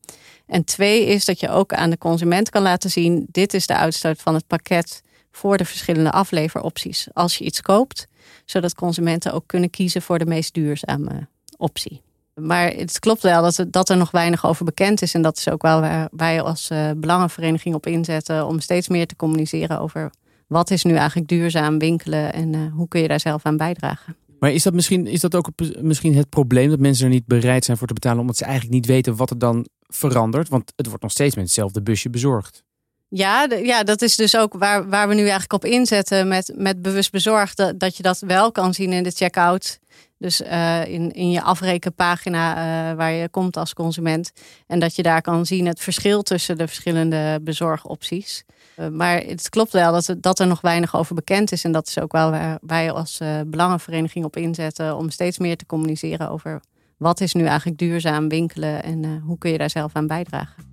En 0.47 0.65
twee 0.65 1.07
is 1.07 1.25
dat 1.25 1.41
je 1.41 1.51
ook 1.51 1.73
aan 1.73 1.91
de 1.91 1.99
consument 1.99 2.51
kan 2.51 2.63
laten 2.63 2.91
zien: 2.91 3.27
dit 3.31 3.55
is 3.55 3.67
de 3.67 3.77
uitstoot 3.77 4.23
van 4.23 4.35
het 4.35 4.47
pakket 4.47 5.03
voor 5.31 5.57
de 5.57 5.65
verschillende 5.65 6.11
afleveropties 6.11 7.09
als 7.13 7.39
je 7.39 7.45
iets 7.45 7.61
koopt, 7.61 8.07
zodat 8.45 8.75
consumenten 8.75 9.33
ook 9.33 9.47
kunnen 9.47 9.71
kiezen 9.71 10.03
voor 10.03 10.19
de 10.19 10.27
meest 10.27 10.55
duurzame 10.55 11.29
optie. 11.57 12.03
Maar 12.35 12.71
het 12.71 12.99
klopt 12.99 13.23
wel 13.23 13.43
dat, 13.43 13.67
dat 13.69 13.89
er 13.89 13.97
nog 13.97 14.11
weinig 14.11 14.47
over 14.47 14.65
bekend 14.65 15.03
is. 15.03 15.15
En 15.15 15.23
dat 15.23 15.39
is 15.39 15.49
ook 15.49 15.63
wel 15.63 15.81
waar 15.81 16.09
wij 16.13 16.41
als 16.41 16.71
uh, 16.71 16.91
belangenvereniging 16.97 17.75
op 17.75 17.87
inzetten 17.87 18.47
om 18.47 18.61
steeds 18.61 18.89
meer 18.89 19.07
te 19.07 19.17
communiceren 19.17 19.81
over 19.81 20.11
wat 20.53 20.71
is 20.71 20.85
nu 20.85 20.95
eigenlijk 20.95 21.29
duurzaam 21.29 21.79
winkelen 21.79 22.33
en 22.33 22.53
uh, 22.53 22.73
hoe 22.73 22.89
kun 22.89 23.01
je 23.01 23.09
daar 23.09 23.21
zelf 23.21 23.45
aan 23.45 23.57
bijdragen. 23.57 24.17
Maar 24.39 24.53
is 24.53 24.63
dat 24.63 24.75
misschien, 24.75 25.07
is 25.07 25.21
dat 25.21 25.35
ook 25.35 25.51
misschien 25.81 26.15
het 26.17 26.29
probleem 26.29 26.71
dat 26.71 26.79
mensen 26.79 27.05
er 27.05 27.11
niet 27.11 27.27
bereid 27.27 27.65
zijn 27.65 27.77
voor 27.77 27.87
te 27.87 27.95
betalen, 27.95 28.21
omdat 28.21 28.37
ze 28.37 28.45
eigenlijk 28.45 28.75
niet 28.75 28.87
weten 28.87 29.17
wat 29.17 29.31
er 29.31 29.39
dan 29.39 29.67
verandert? 29.81 30.49
Want 30.49 30.73
het 30.77 30.87
wordt 30.87 31.03
nog 31.03 31.13
steeds 31.13 31.35
met 31.35 31.45
hetzelfde 31.45 31.83
busje 31.83 32.11
bezorgd. 32.11 32.65
Ja, 33.13 33.47
ja, 33.63 33.83
dat 33.83 34.03
is 34.03 34.17
dus 34.17 34.37
ook 34.37 34.53
waar, 34.53 34.89
waar 34.89 35.09
we 35.09 35.15
nu 35.15 35.21
eigenlijk 35.21 35.53
op 35.53 35.65
inzetten 35.65 36.29
met, 36.29 36.53
met 36.57 36.83
bewust 36.83 37.11
bezorgd. 37.11 37.79
Dat, 37.79 37.97
je 37.97 38.03
dat 38.03 38.19
wel 38.19 38.53
kan 38.53 38.75
zien 38.75 38.93
in 38.93 39.03
de 39.03 39.11
checkout. 39.11 39.79
Dus 40.19 40.41
uh, 40.41 40.85
in, 40.87 41.13
in 41.13 41.31
je 41.31 41.43
afrekenpagina 41.43 42.51
uh, 42.51 42.97
waar 42.97 43.13
je 43.13 43.29
komt 43.29 43.57
als 43.57 43.75
consument. 43.75 44.33
En 44.67 44.79
dat 44.79 44.97
je 44.97 45.03
daar 45.03 45.23
kan 45.23 45.47
zien 45.47 45.67
het 45.67 45.81
verschil 45.81 46.23
tussen 46.23 46.59
de 46.59 46.67
verschillende 46.67 47.41
bezorgopties. 47.43 48.45
Uh, 48.77 48.89
maar 48.89 49.21
het 49.21 49.49
klopt 49.49 49.73
wel 49.73 49.93
dat, 49.93 50.15
dat 50.19 50.39
er 50.39 50.47
nog 50.47 50.61
weinig 50.61 50.97
over 50.97 51.15
bekend 51.15 51.53
is. 51.53 51.65
En 51.65 51.73
dat 51.73 51.89
is 51.89 51.99
ook 51.99 52.13
wel 52.13 52.31
waar 52.31 52.59
wij 52.63 52.91
als 52.91 53.21
belangenvereniging 53.47 54.25
op 54.25 54.37
inzetten. 54.37 54.97
Om 54.97 55.11
steeds 55.11 55.39
meer 55.39 55.57
te 55.57 55.67
communiceren 55.67 56.31
over 56.31 56.61
wat 56.97 57.21
is 57.21 57.33
nu 57.33 57.45
eigenlijk 57.45 57.79
duurzaam 57.79 58.29
winkelen. 58.29 58.83
En 58.83 59.21
hoe 59.27 59.39
kun 59.39 59.51
je 59.51 59.59
daar 59.59 59.71
zelf 59.71 59.95
aan 59.95 60.07
bijdragen. 60.07 60.70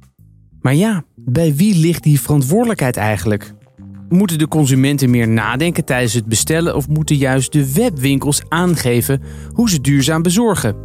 Maar 0.68 0.76
ja, 0.76 1.04
bij 1.16 1.56
wie 1.56 1.76
ligt 1.76 2.04
die 2.04 2.22
verantwoordelijkheid 2.22 2.98
eigenlijk? 2.98 3.54
Moeten 4.10 4.38
de 4.38 4.48
consumenten 4.48 5.10
meer 5.10 5.28
nadenken 5.28 5.86
tijdens 5.86 6.14
het 6.14 6.26
bestellen 6.26 6.76
of 6.76 6.88
moeten 6.88 7.16
juist 7.16 7.52
de 7.52 7.74
webwinkels 7.74 8.42
aangeven 8.50 9.22
hoe 9.54 9.70
ze 9.70 9.82
duurzaam 9.82 10.22
bezorgen? 10.22 10.76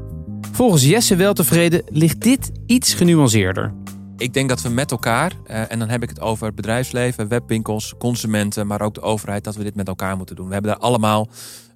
Volgens 0.53 0.85
Jesse 0.85 1.17
Weltevreden 1.17 1.83
ligt 1.89 2.21
dit 2.21 2.51
iets 2.67 2.95
genuanceerder. 2.95 3.75
Ik 4.17 4.35
denk 4.35 4.49
dat 4.49 4.63
we 4.63 4.69
met 4.69 4.91
elkaar, 4.91 5.33
en 5.45 5.79
dan 5.79 5.89
heb 5.89 6.03
ik 6.03 6.09
het 6.09 6.21
over 6.21 6.55
bedrijfsleven, 6.55 7.29
webwinkels, 7.29 7.95
consumenten, 7.99 8.67
maar 8.67 8.81
ook 8.81 8.95
de 8.95 9.03
overheid, 9.03 9.45
dat 9.45 9.57
we 9.57 9.63
dit 9.63 9.75
met 9.75 9.89
elkaar 9.89 10.17
moeten 10.17 10.37
doen. 10.37 10.47
We 10.47 10.53
hebben 10.53 10.71
daar 10.71 10.81
allemaal 10.81 11.29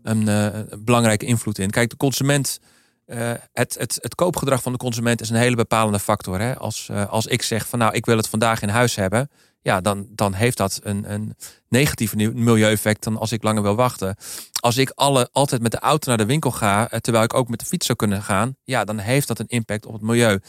een, 0.03 0.27
een 0.27 0.85
belangrijke 0.85 1.27
invloed 1.27 1.59
in. 1.59 1.71
Kijk, 1.71 1.91
de 1.91 1.97
consument 1.97 2.61
uh, 3.07 3.33
het, 3.53 3.77
het, 3.79 3.99
het 4.01 4.15
koopgedrag 4.15 4.63
van 4.63 4.73
de 4.73 4.79
consument 4.79 5.21
is 5.21 5.31
een 5.31 5.37
hele 5.37 5.57
bepalende 5.57 5.99
factor. 5.99 6.41
Hè? 6.41 6.57
Als, 6.59 6.89
uh, 6.91 7.07
als 7.07 7.27
ik 7.27 7.43
zeg 7.43 7.69
van 7.69 7.79
nou, 7.79 7.95
ik 7.95 8.07
wil 8.07 8.17
het 8.17 8.29
vandaag 8.29 8.63
in 8.63 8.69
huis 8.69 8.95
hebben. 8.95 9.31
Ja, 9.63 9.81
dan, 9.81 10.07
dan 10.11 10.33
heeft 10.33 10.57
dat 10.57 10.81
een, 10.83 11.13
een 11.13 11.37
negatief 11.69 12.15
milieueffect 12.17 13.05
dan 13.05 13.17
als 13.17 13.33
ik 13.33 13.43
langer 13.43 13.63
wil 13.63 13.75
wachten. 13.75 14.17
Als 14.61 14.77
ik 14.77 14.91
alle, 14.95 15.29
altijd 15.33 15.63
met 15.63 15.71
de 15.71 15.79
auto 15.79 16.09
naar 16.09 16.19
de 16.19 16.27
winkel 16.27 16.51
ga, 16.51 16.91
eh, 16.91 16.99
terwijl 16.99 17.25
ik 17.25 17.35
ook 17.35 17.49
met 17.49 17.61
de 17.61 17.67
fiets 17.67 17.87
zou 17.87 17.99
kunnen 17.99 18.23
gaan. 18.23 18.57
Ja, 18.65 18.85
dan 18.85 18.99
heeft 18.99 19.29
dat 19.29 19.39
een 19.39 19.49
impact 19.49 19.87
op 19.87 19.93
het 19.93 20.03
milieu. 20.03 20.41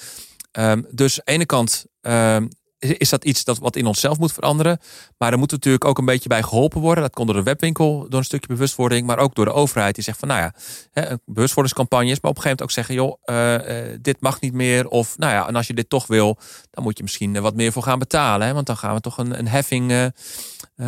Um, 0.52 0.86
dus 0.92 1.20
aan 1.20 1.24
de 1.26 1.32
ene 1.32 1.46
kant 1.46 1.86
um, 2.02 2.50
is 2.80 3.10
dat 3.10 3.24
iets 3.24 3.44
dat 3.44 3.58
wat 3.58 3.76
in 3.76 3.86
onszelf 3.86 4.18
moet 4.18 4.34
veranderen. 4.34 4.80
Maar 5.18 5.32
er 5.32 5.38
moet 5.38 5.52
natuurlijk 5.52 5.86
ook 5.86 5.98
een 5.98 6.06
beetje 6.06 6.30
bij 6.30 6.44
geholpen 6.44 6.82
worden. 6.82 7.04
Dat 7.04 7.14
komt 7.14 7.28
door 7.28 7.36
de 7.36 7.44
webwinkel, 7.44 8.06
door 8.10 8.20
een 8.20 8.26
stukje 8.26 8.48
bewustwording. 8.48 9.08
Maar 9.08 9.18
ook 9.18 9.36
door 9.36 9.46
de 9.46 9.54
overheid 9.54 9.96
die 9.96 10.04
zegt 10.04 10.20
van 10.20 10.28
nou 10.28 10.42
ja, 10.42 10.54
hè, 10.92 11.16
bewustwordingscampagnes. 11.26 12.20
Maar 12.20 12.32
op 12.32 12.38
een 12.38 12.44
gegeven 12.44 12.58
moment 12.60 12.62
ook 12.62 12.72
zeggen 12.72 12.96
joh, 12.96 13.18
uh, 13.26 13.90
uh, 13.92 13.98
dit 14.02 14.22
mag 14.22 14.42
niet 14.42 14.54
meer. 14.54 14.88
Of 14.88 15.18
nou 15.18 15.34
ja, 15.34 15.48
en 15.48 15.56
als 15.56 15.68
je 15.68 15.74
dit 15.74 15.90
toch 15.90 16.08
wil, 16.08 16.38
dan 16.72 16.84
moet 16.84 16.98
je 16.98 17.04
misschien 17.04 17.42
wat 17.42 17.56
meer 17.56 17.72
voor 17.72 17.84
gaan 17.84 18.00
betalen. 18.00 18.48
Hè, 18.48 18.54
want 18.54 18.66
dan 18.66 18.78
gaan 18.78 18.94
we 18.94 19.02
toch 19.02 19.18
een, 19.18 19.40
een 19.40 19.48
heffing 19.48 19.92
uh, 19.92 20.06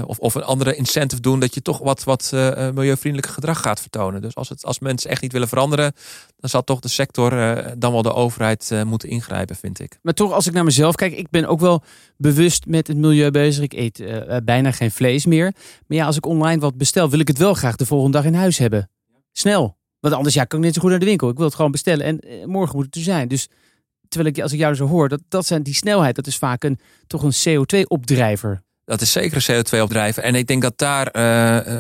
of, 0.06 0.18
of 0.18 0.36
een 0.36 0.44
andere 0.44 0.76
incentive 0.76 1.22
doen. 1.22 1.40
Dat 1.40 1.54
je 1.54 1.62
toch 1.62 1.80
wat, 1.80 2.04
wat 2.04 2.32
milieuvriendelijke 2.74 3.34
gedrag 3.34 3.62
gaat 3.62 3.80
vertonen. 3.82 4.22
Dus 4.22 4.36
als, 4.36 4.50
het, 4.50 4.66
als 4.66 4.80
mensen 4.80 5.10
echt 5.10 5.22
niet 5.22 5.32
willen 5.32 5.48
veranderen, 5.48 5.94
dan 6.40 6.50
zal 6.50 6.64
toch 6.64 6.80
de 6.80 6.88
sector, 6.88 7.30
dan 7.78 7.92
wel 7.92 8.02
de 8.02 8.14
overheid 8.14 8.72
moeten 8.86 9.10
ingrijpen, 9.10 9.56
vind 9.56 9.80
ik. 9.80 10.00
Maar 10.02 10.14
toch, 10.14 10.32
als 10.32 10.48
ik 10.48 10.54
naar 10.54 10.64
mezelf 10.64 10.96
kijk, 10.96 11.14
ik 11.14 11.30
ben 11.30 11.46
ook 11.46 11.60
bewust 12.18 12.66
met 12.66 12.88
het 12.88 12.98
milieu 12.98 13.32
bezig. 13.32 13.64
Ik 13.64 13.74
eet 13.74 14.00
uh, 14.00 14.36
bijna 14.44 14.72
geen 14.72 14.92
vlees 14.92 15.26
meer. 15.26 15.54
Maar 15.88 15.98
ja, 15.98 16.06
als 16.06 16.18
ik 16.18 16.26
online 16.26 16.62
wat 16.62 16.78
bestel, 16.78 17.10
wil 17.10 17.20
ik 17.20 17.28
het 17.28 17.38
wel 17.38 17.54
graag 17.54 17.76
de 17.76 17.86
volgende 17.86 18.18
dag 18.18 18.26
in 18.26 18.34
huis 18.34 18.58
hebben. 18.58 18.90
Snel. 19.32 19.78
Want 20.00 20.14
anders 20.14 20.36
ja, 20.36 20.44
kan 20.44 20.60
ik 20.60 20.66
net 20.66 20.74
zo 20.74 20.82
goed 20.82 20.90
naar 20.90 21.00
de 21.00 21.06
winkel. 21.06 21.30
Ik 21.30 21.38
wil 21.38 21.46
het 21.46 21.56
gewoon 21.56 21.72
bestellen 21.72 22.06
en 22.06 22.28
uh, 22.28 22.46
morgen 22.46 22.76
moet 22.76 22.86
het 22.86 22.96
er 22.96 23.02
zijn. 23.02 23.28
Dus 23.28 23.48
terwijl 24.08 24.36
ik 24.36 24.42
als 24.42 24.54
ik 24.54 24.60
jou 24.60 24.76
zo 24.76 24.88
hoor, 24.88 25.10
dat, 25.10 25.22
dat 25.28 25.46
zijn 25.46 25.64
die 25.64 25.74
snelheid, 25.74 26.16
dat 26.16 26.28
is 26.28 26.38
vaak 26.38 26.64
een, 26.64 26.80
toch 27.08 27.24
een 27.24 27.66
CO2-opdrijver. 27.66 28.62
Dat 28.90 29.02
is 29.02 29.12
zeker 29.12 29.50
een 29.50 29.66
CO2-opdrijver. 29.66 30.24
En 30.24 30.36
ik 30.36 30.48
denk 30.48 30.62
dat 30.62 30.78
daar 30.78 31.06
uh, 31.06 31.14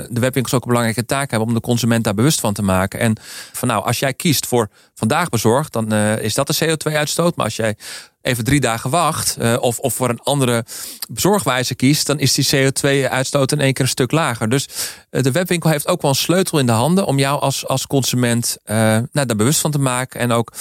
de 0.10 0.20
webwinkels 0.20 0.54
ook 0.54 0.62
een 0.62 0.68
belangrijke 0.68 1.06
taak 1.06 1.30
hebben 1.30 1.48
om 1.48 1.54
de 1.54 1.62
consument 1.62 2.04
daar 2.04 2.13
bewust 2.13 2.39
van 2.39 2.54
te 2.54 2.62
maken. 2.62 3.00
En 3.00 3.16
van 3.54 3.68
nou, 3.68 3.86
als 3.86 4.00
jij 4.00 4.13
kiest 4.13 4.46
voor 4.46 4.70
vandaag 4.94 5.30
bezorgd, 5.30 5.74
dan 5.74 5.94
uh, 5.94 6.24
is 6.24 6.34
dat 6.34 6.48
de 6.48 6.66
CO2-uitstoot. 6.66 7.36
Maar 7.36 7.46
als 7.46 7.56
jij 7.56 7.75
even 8.22 8.44
drie 8.44 8.60
dagen 8.60 8.89
wacht. 8.89 9.38
eh, 9.38 9.58
of, 9.60 9.80
of 9.80 9.94
voor 9.94 10.10
een 10.10 10.20
andere 10.24 10.66
bezorgwijze 11.10 11.75
kiest. 11.75 12.08
dan 12.08 12.20
is 12.20 12.34
die 12.34 12.48
CO2-uitstoot 12.56 13.51
in 13.51 13.60
één 13.60 13.74
keer 13.74 13.84
een 13.84 13.92
stuk 13.92 14.12
lager. 14.12 14.50
Dus 14.50 14.68
eh, 15.10 15.24
de 15.24 15.32
webwinkel 15.32 15.70
heeft 15.70 15.88
ook 15.88 16.01
wel 16.01 16.12
een 16.12 16.18
sleutel 16.18 16.60
in 16.60 16.66
de 16.66 16.72
handen. 16.72 17.06
om 17.06 17.20
jou 17.20 17.42
als, 17.42 17.68
als 17.68 17.88
consument 17.88 18.58
eh, 18.63 18.75
nou, 19.12 19.25
daar 19.25 19.36
bewust 19.36 19.60
van 19.60 19.72
te 19.72 19.80
maken. 19.80 20.20
en 20.20 20.32
ook 20.32 20.54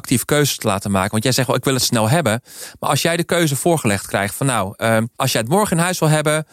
actief 0.00 0.24
keuzes 0.24 0.56
te 0.56 0.66
laten 0.66 0.90
maken. 0.90 1.10
Want 1.10 1.22
jij 1.22 1.32
zegt 1.32 1.46
wel, 1.46 1.56
ik 1.56 1.64
wil 1.64 1.74
het 1.74 1.82
snel 1.82 2.08
hebben. 2.08 2.42
Maar 2.78 2.90
als 2.90 3.02
jij 3.02 3.16
de 3.16 3.24
keuze 3.24 3.56
voorgelegd 3.56 4.06
krijgt 4.06 4.34
van 4.34 4.46
nou, 4.46 4.74
eh, 4.76 4.98
als 5.16 5.32
jij 5.32 5.40
het 5.40 5.50
morgen 5.50 5.76
in 5.76 5.82
huis 5.82 5.98
wil 5.98 6.08
hebben, 6.08 6.46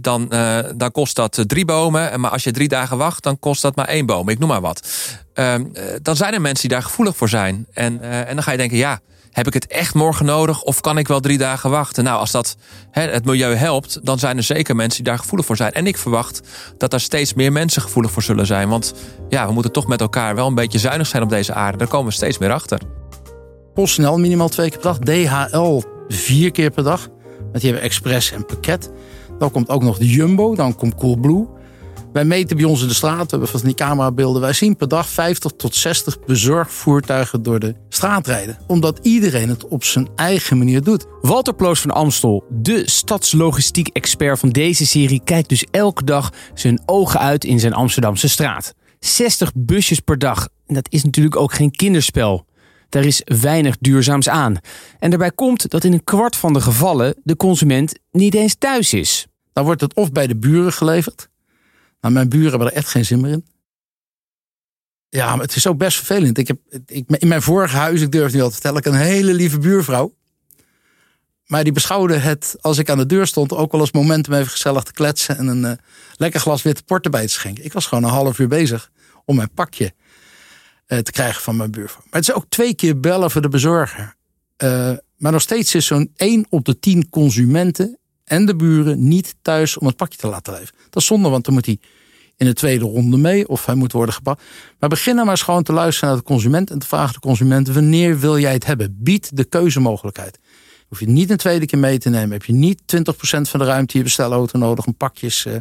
dan, 0.00 0.30
eh, 0.30 0.58
dan 0.74 0.90
kost 0.90 1.16
dat 1.16 1.38
eh, 1.38 1.44
drie 1.44 1.64
bomen. 1.64 2.20
Maar 2.20 2.30
als 2.30 2.44
je 2.44 2.50
drie 2.50 2.68
dagen 2.68 2.96
wacht, 2.96 3.22
dan 3.22 3.38
kost 3.38 3.62
dat 3.62 3.76
maar 3.76 3.88
één 3.88 4.06
boom. 4.06 4.28
Ik 4.28 4.38
noem 4.38 4.48
maar 4.48 4.60
wat. 4.60 4.88
Ehm, 5.34 5.64
eh, 5.72 5.84
dan 6.02 6.16
zijn 6.16 6.34
er 6.34 6.40
mensen 6.40 6.68
die 6.68 6.78
daar 6.78 6.86
gevoelig 6.86 7.16
voor 7.16 7.28
zijn. 7.28 7.66
En, 7.72 8.00
en 8.00 8.34
dan 8.34 8.42
ga 8.42 8.50
je 8.50 8.56
denken, 8.56 8.76
ja, 8.76 9.00
heb 9.36 9.46
ik 9.46 9.54
het 9.54 9.66
echt 9.66 9.94
morgen 9.94 10.26
nodig? 10.26 10.62
Of 10.62 10.80
kan 10.80 10.98
ik 10.98 11.08
wel 11.08 11.20
drie 11.20 11.38
dagen 11.38 11.70
wachten? 11.70 12.04
Nou, 12.04 12.18
als 12.18 12.30
dat 12.30 12.56
het 12.90 13.24
milieu 13.24 13.54
helpt, 13.54 13.98
dan 14.02 14.18
zijn 14.18 14.36
er 14.36 14.42
zeker 14.42 14.76
mensen 14.76 15.02
die 15.02 15.12
daar 15.12 15.20
gevoelig 15.20 15.46
voor 15.46 15.56
zijn. 15.56 15.72
En 15.72 15.86
ik 15.86 15.96
verwacht 15.96 16.40
dat 16.78 16.92
er 16.92 17.00
steeds 17.00 17.34
meer 17.34 17.52
mensen 17.52 17.82
gevoelig 17.82 18.10
voor 18.10 18.22
zullen 18.22 18.46
zijn. 18.46 18.68
Want 18.68 18.94
ja, 19.28 19.46
we 19.46 19.52
moeten 19.52 19.72
toch 19.72 19.86
met 19.86 20.00
elkaar 20.00 20.34
wel 20.34 20.46
een 20.46 20.54
beetje 20.54 20.78
zuinig 20.78 21.06
zijn 21.06 21.22
op 21.22 21.28
deze 21.28 21.54
aarde. 21.54 21.78
Daar 21.78 21.88
komen 21.88 22.06
we 22.06 22.12
steeds 22.12 22.38
meer 22.38 22.52
achter. 22.52 22.80
PostNL 23.74 24.18
minimaal 24.18 24.48
twee 24.48 24.70
keer 24.70 24.78
per 24.78 24.98
dag. 24.98 24.98
DHL 24.98 25.82
vier 26.08 26.50
keer 26.50 26.70
per 26.70 26.84
dag. 26.84 27.08
Want 27.38 27.60
die 27.60 27.70
hebben 27.70 27.82
express 27.82 28.32
en 28.32 28.46
pakket. 28.46 28.90
Dan 29.38 29.50
komt 29.50 29.68
ook 29.68 29.82
nog 29.82 29.98
de 29.98 30.08
Jumbo. 30.08 30.54
Dan 30.54 30.76
komt 30.76 30.94
Coolblue. 30.94 31.46
Wij 32.16 32.24
meten 32.24 32.56
bij 32.56 32.66
ons 32.66 32.82
in 32.82 32.88
de 32.88 32.94
straat. 32.94 33.24
We 33.24 33.30
hebben 33.30 33.48
van 33.48 33.60
die 33.60 33.74
camerabeelden. 33.74 34.40
Wij 34.40 34.52
zien 34.52 34.76
per 34.76 34.88
dag 34.88 35.08
50 35.08 35.52
tot 35.56 35.74
60 35.74 36.20
bezorgvoertuigen 36.20 37.42
door 37.42 37.58
de 37.58 37.74
straat 37.88 38.26
rijden. 38.26 38.58
Omdat 38.66 38.98
iedereen 39.02 39.48
het 39.48 39.68
op 39.68 39.84
zijn 39.84 40.08
eigen 40.14 40.58
manier 40.58 40.82
doet. 40.82 41.06
Walter 41.20 41.54
Ploos 41.54 41.80
van 41.80 41.90
Amstel, 41.90 42.44
de 42.50 42.90
stadslogistiek-expert 42.90 44.38
van 44.38 44.48
deze 44.48 44.86
serie, 44.86 45.20
kijkt 45.24 45.48
dus 45.48 45.64
elke 45.70 46.04
dag 46.04 46.32
zijn 46.54 46.82
ogen 46.86 47.20
uit 47.20 47.44
in 47.44 47.60
zijn 47.60 47.72
Amsterdamse 47.72 48.28
straat. 48.28 48.74
60 49.00 49.52
busjes 49.54 50.00
per 50.00 50.18
dag. 50.18 50.48
En 50.66 50.74
dat 50.74 50.86
is 50.90 51.04
natuurlijk 51.04 51.36
ook 51.36 51.54
geen 51.54 51.70
kinderspel. 51.70 52.46
Daar 52.88 53.04
is 53.04 53.22
weinig 53.24 53.76
duurzaams 53.80 54.28
aan. 54.28 54.56
En 54.98 55.10
daarbij 55.10 55.30
komt 55.30 55.70
dat 55.70 55.84
in 55.84 55.92
een 55.92 56.04
kwart 56.04 56.36
van 56.36 56.52
de 56.52 56.60
gevallen 56.60 57.14
de 57.22 57.36
consument 57.36 57.98
niet 58.12 58.34
eens 58.34 58.54
thuis 58.58 58.92
is. 58.92 59.26
Dan 59.52 59.64
wordt 59.64 59.80
het 59.80 59.94
of 59.94 60.12
bij 60.12 60.26
de 60.26 60.36
buren 60.36 60.72
geleverd. 60.72 61.28
Nou, 62.00 62.14
mijn 62.14 62.28
buren 62.28 62.50
hebben 62.50 62.68
er 62.68 62.74
echt 62.74 62.88
geen 62.88 63.04
zin 63.04 63.20
meer 63.20 63.32
in. 63.32 63.46
Ja, 65.08 65.30
maar 65.36 65.44
het 65.44 65.56
is 65.56 65.66
ook 65.66 65.78
best 65.78 65.96
vervelend. 65.96 66.38
Ik 66.38 66.48
heb, 66.48 66.58
ik, 66.86 67.04
in 67.08 67.28
mijn 67.28 67.42
vorige 67.42 67.76
huis, 67.76 68.00
ik 68.00 68.12
durf 68.12 68.24
het 68.24 68.32
niet 68.32 68.42
al 68.42 68.48
te 68.48 68.54
vertellen, 68.54 68.78
ik 68.78 68.86
een 68.86 68.94
hele 68.94 69.34
lieve 69.34 69.58
buurvrouw. 69.58 70.14
Maar 71.46 71.64
die 71.64 71.72
beschouwde 71.72 72.16
het, 72.16 72.56
als 72.60 72.78
ik 72.78 72.90
aan 72.90 72.98
de 72.98 73.06
deur 73.06 73.26
stond, 73.26 73.52
ook 73.52 73.72
wel 73.72 73.80
als 73.80 73.92
moment 73.92 74.28
om 74.28 74.34
even 74.34 74.50
gezellig 74.50 74.82
te 74.82 74.92
kletsen 74.92 75.36
en 75.36 75.46
een 75.46 75.64
eh, 75.64 75.72
lekker 76.16 76.40
glas 76.40 76.62
witte 76.62 76.82
port 76.82 77.04
erbij 77.04 77.26
te 77.26 77.32
schenken. 77.32 77.64
Ik 77.64 77.72
was 77.72 77.86
gewoon 77.86 78.04
een 78.04 78.10
half 78.10 78.38
uur 78.38 78.48
bezig 78.48 78.90
om 79.24 79.36
mijn 79.36 79.50
pakje 79.54 79.94
eh, 80.86 80.98
te 80.98 81.10
krijgen 81.10 81.42
van 81.42 81.56
mijn 81.56 81.70
buurvrouw. 81.70 82.02
Maar 82.04 82.20
het 82.20 82.28
is 82.28 82.34
ook 82.34 82.46
twee 82.48 82.74
keer 82.74 83.00
bellen 83.00 83.30
voor 83.30 83.42
de 83.42 83.48
bezorger. 83.48 84.16
Eh, 84.56 84.92
maar 85.16 85.32
nog 85.32 85.42
steeds 85.42 85.74
is 85.74 85.86
zo'n 85.86 86.12
1 86.16 86.46
op 86.48 86.64
de 86.64 86.78
10 86.78 87.08
consumenten 87.08 87.98
en 88.26 88.46
de 88.46 88.56
buren 88.56 89.08
niet 89.08 89.34
thuis 89.42 89.78
om 89.78 89.86
het 89.86 89.96
pakje 89.96 90.18
te 90.18 90.26
laten 90.26 90.52
leveren. 90.52 90.80
Dat 90.90 91.02
is 91.02 91.08
zonde, 91.08 91.28
want 91.28 91.44
dan 91.44 91.54
moet 91.54 91.66
hij 91.66 91.78
in 92.36 92.46
de 92.46 92.52
tweede 92.52 92.84
ronde 92.84 93.16
mee 93.16 93.48
of 93.48 93.66
hij 93.66 93.74
moet 93.74 93.92
worden 93.92 94.14
gepakt. 94.14 94.42
Maar 94.78 94.88
begin 94.88 95.16
dan 95.16 95.24
maar 95.24 95.34
eens 95.34 95.42
gewoon 95.42 95.62
te 95.62 95.72
luisteren 95.72 96.08
naar 96.08 96.18
de 96.18 96.24
consument 96.24 96.70
en 96.70 96.78
te 96.78 96.86
vragen 96.86 97.12
de 97.12 97.20
consument 97.20 97.68
wanneer 97.68 98.18
wil 98.18 98.38
jij 98.38 98.52
het 98.52 98.66
hebben? 98.66 98.96
Bied 98.98 99.36
de 99.36 99.44
keuzemogelijkheid. 99.44 100.38
Hoef 100.88 101.00
je 101.00 101.08
niet 101.08 101.30
een 101.30 101.36
tweede 101.36 101.66
keer 101.66 101.78
mee 101.78 101.98
te 101.98 102.08
nemen. 102.08 102.30
Heb 102.30 102.44
je 102.44 102.52
niet 102.52 102.80
20% 102.80 103.00
van 103.40 103.60
de 103.60 103.66
ruimte 103.66 103.98
je 103.98 104.04
bestelauto 104.04 104.58
nodig 104.58 104.86
om 104.86 104.96
pakjes. 104.96 105.44
Uh, 105.44 105.56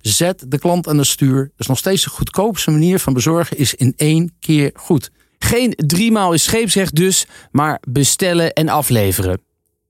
zet 0.00 0.44
de 0.48 0.58
klant 0.58 0.88
aan 0.88 0.98
het 0.98 1.06
stuur. 1.06 1.42
Dat 1.42 1.52
is 1.56 1.66
nog 1.66 1.78
steeds 1.78 2.04
de 2.04 2.10
goedkoopste 2.10 2.70
manier 2.70 2.98
van 2.98 3.12
bezorgen 3.12 3.58
is 3.58 3.74
in 3.74 3.92
één 3.96 4.36
keer 4.40 4.70
goed. 4.74 5.10
Geen 5.38 5.72
driemaal 5.76 6.32
is 6.32 6.42
scheepsrecht 6.42 6.94
dus, 6.94 7.26
maar 7.50 7.80
bestellen 7.88 8.52
en 8.52 8.68
afleveren. 8.68 9.45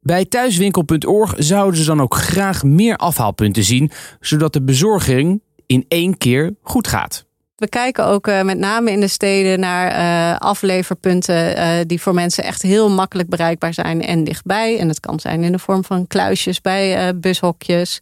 Bij 0.06 0.24
thuiswinkel.org 0.24 1.34
zouden 1.36 1.80
ze 1.80 1.86
dan 1.86 2.00
ook 2.00 2.14
graag 2.14 2.62
meer 2.62 2.96
afhaalpunten 2.96 3.64
zien, 3.64 3.90
zodat 4.20 4.52
de 4.52 4.62
bezorging 4.62 5.40
in 5.66 5.84
één 5.88 6.18
keer 6.18 6.54
goed 6.62 6.88
gaat. 6.88 7.24
We 7.56 7.68
kijken 7.68 8.06
ook 8.06 8.26
uh, 8.26 8.42
met 8.42 8.58
name 8.58 8.90
in 8.90 9.00
de 9.00 9.08
steden 9.08 9.60
naar 9.60 9.90
uh, 9.92 10.38
afleverpunten 10.38 11.58
uh, 11.58 11.68
die 11.86 12.00
voor 12.00 12.14
mensen 12.14 12.44
echt 12.44 12.62
heel 12.62 12.90
makkelijk 12.90 13.28
bereikbaar 13.28 13.74
zijn 13.74 14.02
en 14.02 14.24
dichtbij. 14.24 14.78
En 14.78 14.88
het 14.88 15.00
kan 15.00 15.20
zijn 15.20 15.42
in 15.42 15.52
de 15.52 15.58
vorm 15.58 15.84
van 15.84 16.06
kluisjes 16.06 16.60
bij 16.60 17.18
bushokjes 17.18 18.00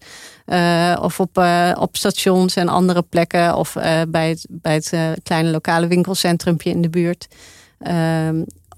of 1.01 1.21
op, 1.21 1.45
op 1.79 1.97
stations 1.97 2.57
en 2.57 2.69
andere 2.69 3.03
plekken 3.03 3.57
of 3.57 3.73
bij 4.09 4.29
het, 4.29 4.47
bij 4.51 4.75
het 4.75 4.93
kleine 5.23 5.51
lokale 5.51 5.87
winkelcentrumpje 5.87 6.71
in 6.71 6.83
de 6.83 6.91
buurt. 6.91 7.29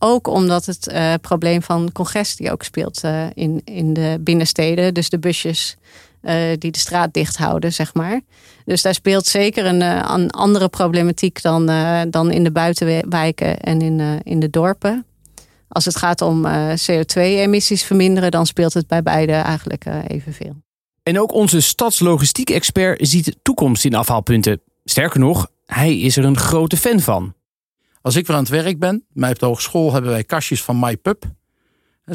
Ook 0.08 0.26
omdat 0.26 0.66
het 0.66 0.92
probleem 1.20 1.62
van 1.62 1.92
congestie 1.92 2.52
ook 2.52 2.62
speelt 2.62 3.02
in, 3.34 3.60
in 3.64 3.92
de 3.92 4.18
binnensteden. 4.20 4.94
Dus 4.94 5.08
de 5.08 5.18
busjes 5.18 5.76
uh, 6.22 6.34
die 6.58 6.70
de 6.70 6.78
straat 6.78 7.12
dicht 7.12 7.36
houden, 7.36 7.72
zeg 7.72 7.94
maar. 7.94 8.20
Dus 8.64 8.82
daar 8.82 8.94
speelt 8.94 9.26
zeker 9.26 9.66
een, 9.66 9.80
een 10.10 10.30
andere 10.30 10.68
problematiek 10.68 11.42
dan, 11.42 11.66
dan 12.10 12.30
in 12.30 12.44
de 12.44 12.50
buitenwijken 12.50 13.60
en 13.60 13.80
in, 13.80 14.20
in 14.22 14.40
de 14.40 14.50
dorpen. 14.50 15.06
Als 15.68 15.84
het 15.84 15.96
gaat 15.96 16.20
om 16.20 16.46
CO2-emissies 16.90 17.84
verminderen, 17.84 18.30
dan 18.30 18.46
speelt 18.46 18.74
het 18.74 18.86
bij 18.86 19.02
beide 19.02 19.32
eigenlijk 19.32 19.84
evenveel. 20.06 20.54
En 21.02 21.20
ook 21.20 21.32
onze 21.32 21.60
stadslogistiek-expert 21.60 23.08
ziet 23.08 23.36
toekomst 23.42 23.84
in 23.84 23.94
afhaalpunten. 23.94 24.60
Sterker 24.84 25.20
nog, 25.20 25.50
hij 25.66 25.98
is 25.98 26.16
er 26.16 26.24
een 26.24 26.38
grote 26.38 26.76
fan 26.76 27.00
van. 27.00 27.34
Als 28.06 28.16
ik 28.16 28.26
weer 28.26 28.36
aan 28.36 28.42
het 28.42 28.52
werk 28.52 28.78
ben, 28.78 29.04
bij 29.12 29.30
op 29.30 29.38
de 29.38 29.46
hogeschool 29.46 29.92
hebben 29.92 30.10
wij 30.10 30.24
kastjes 30.24 30.62
van 30.62 30.78
MyPub. 30.78 31.20
Dat 31.20 31.30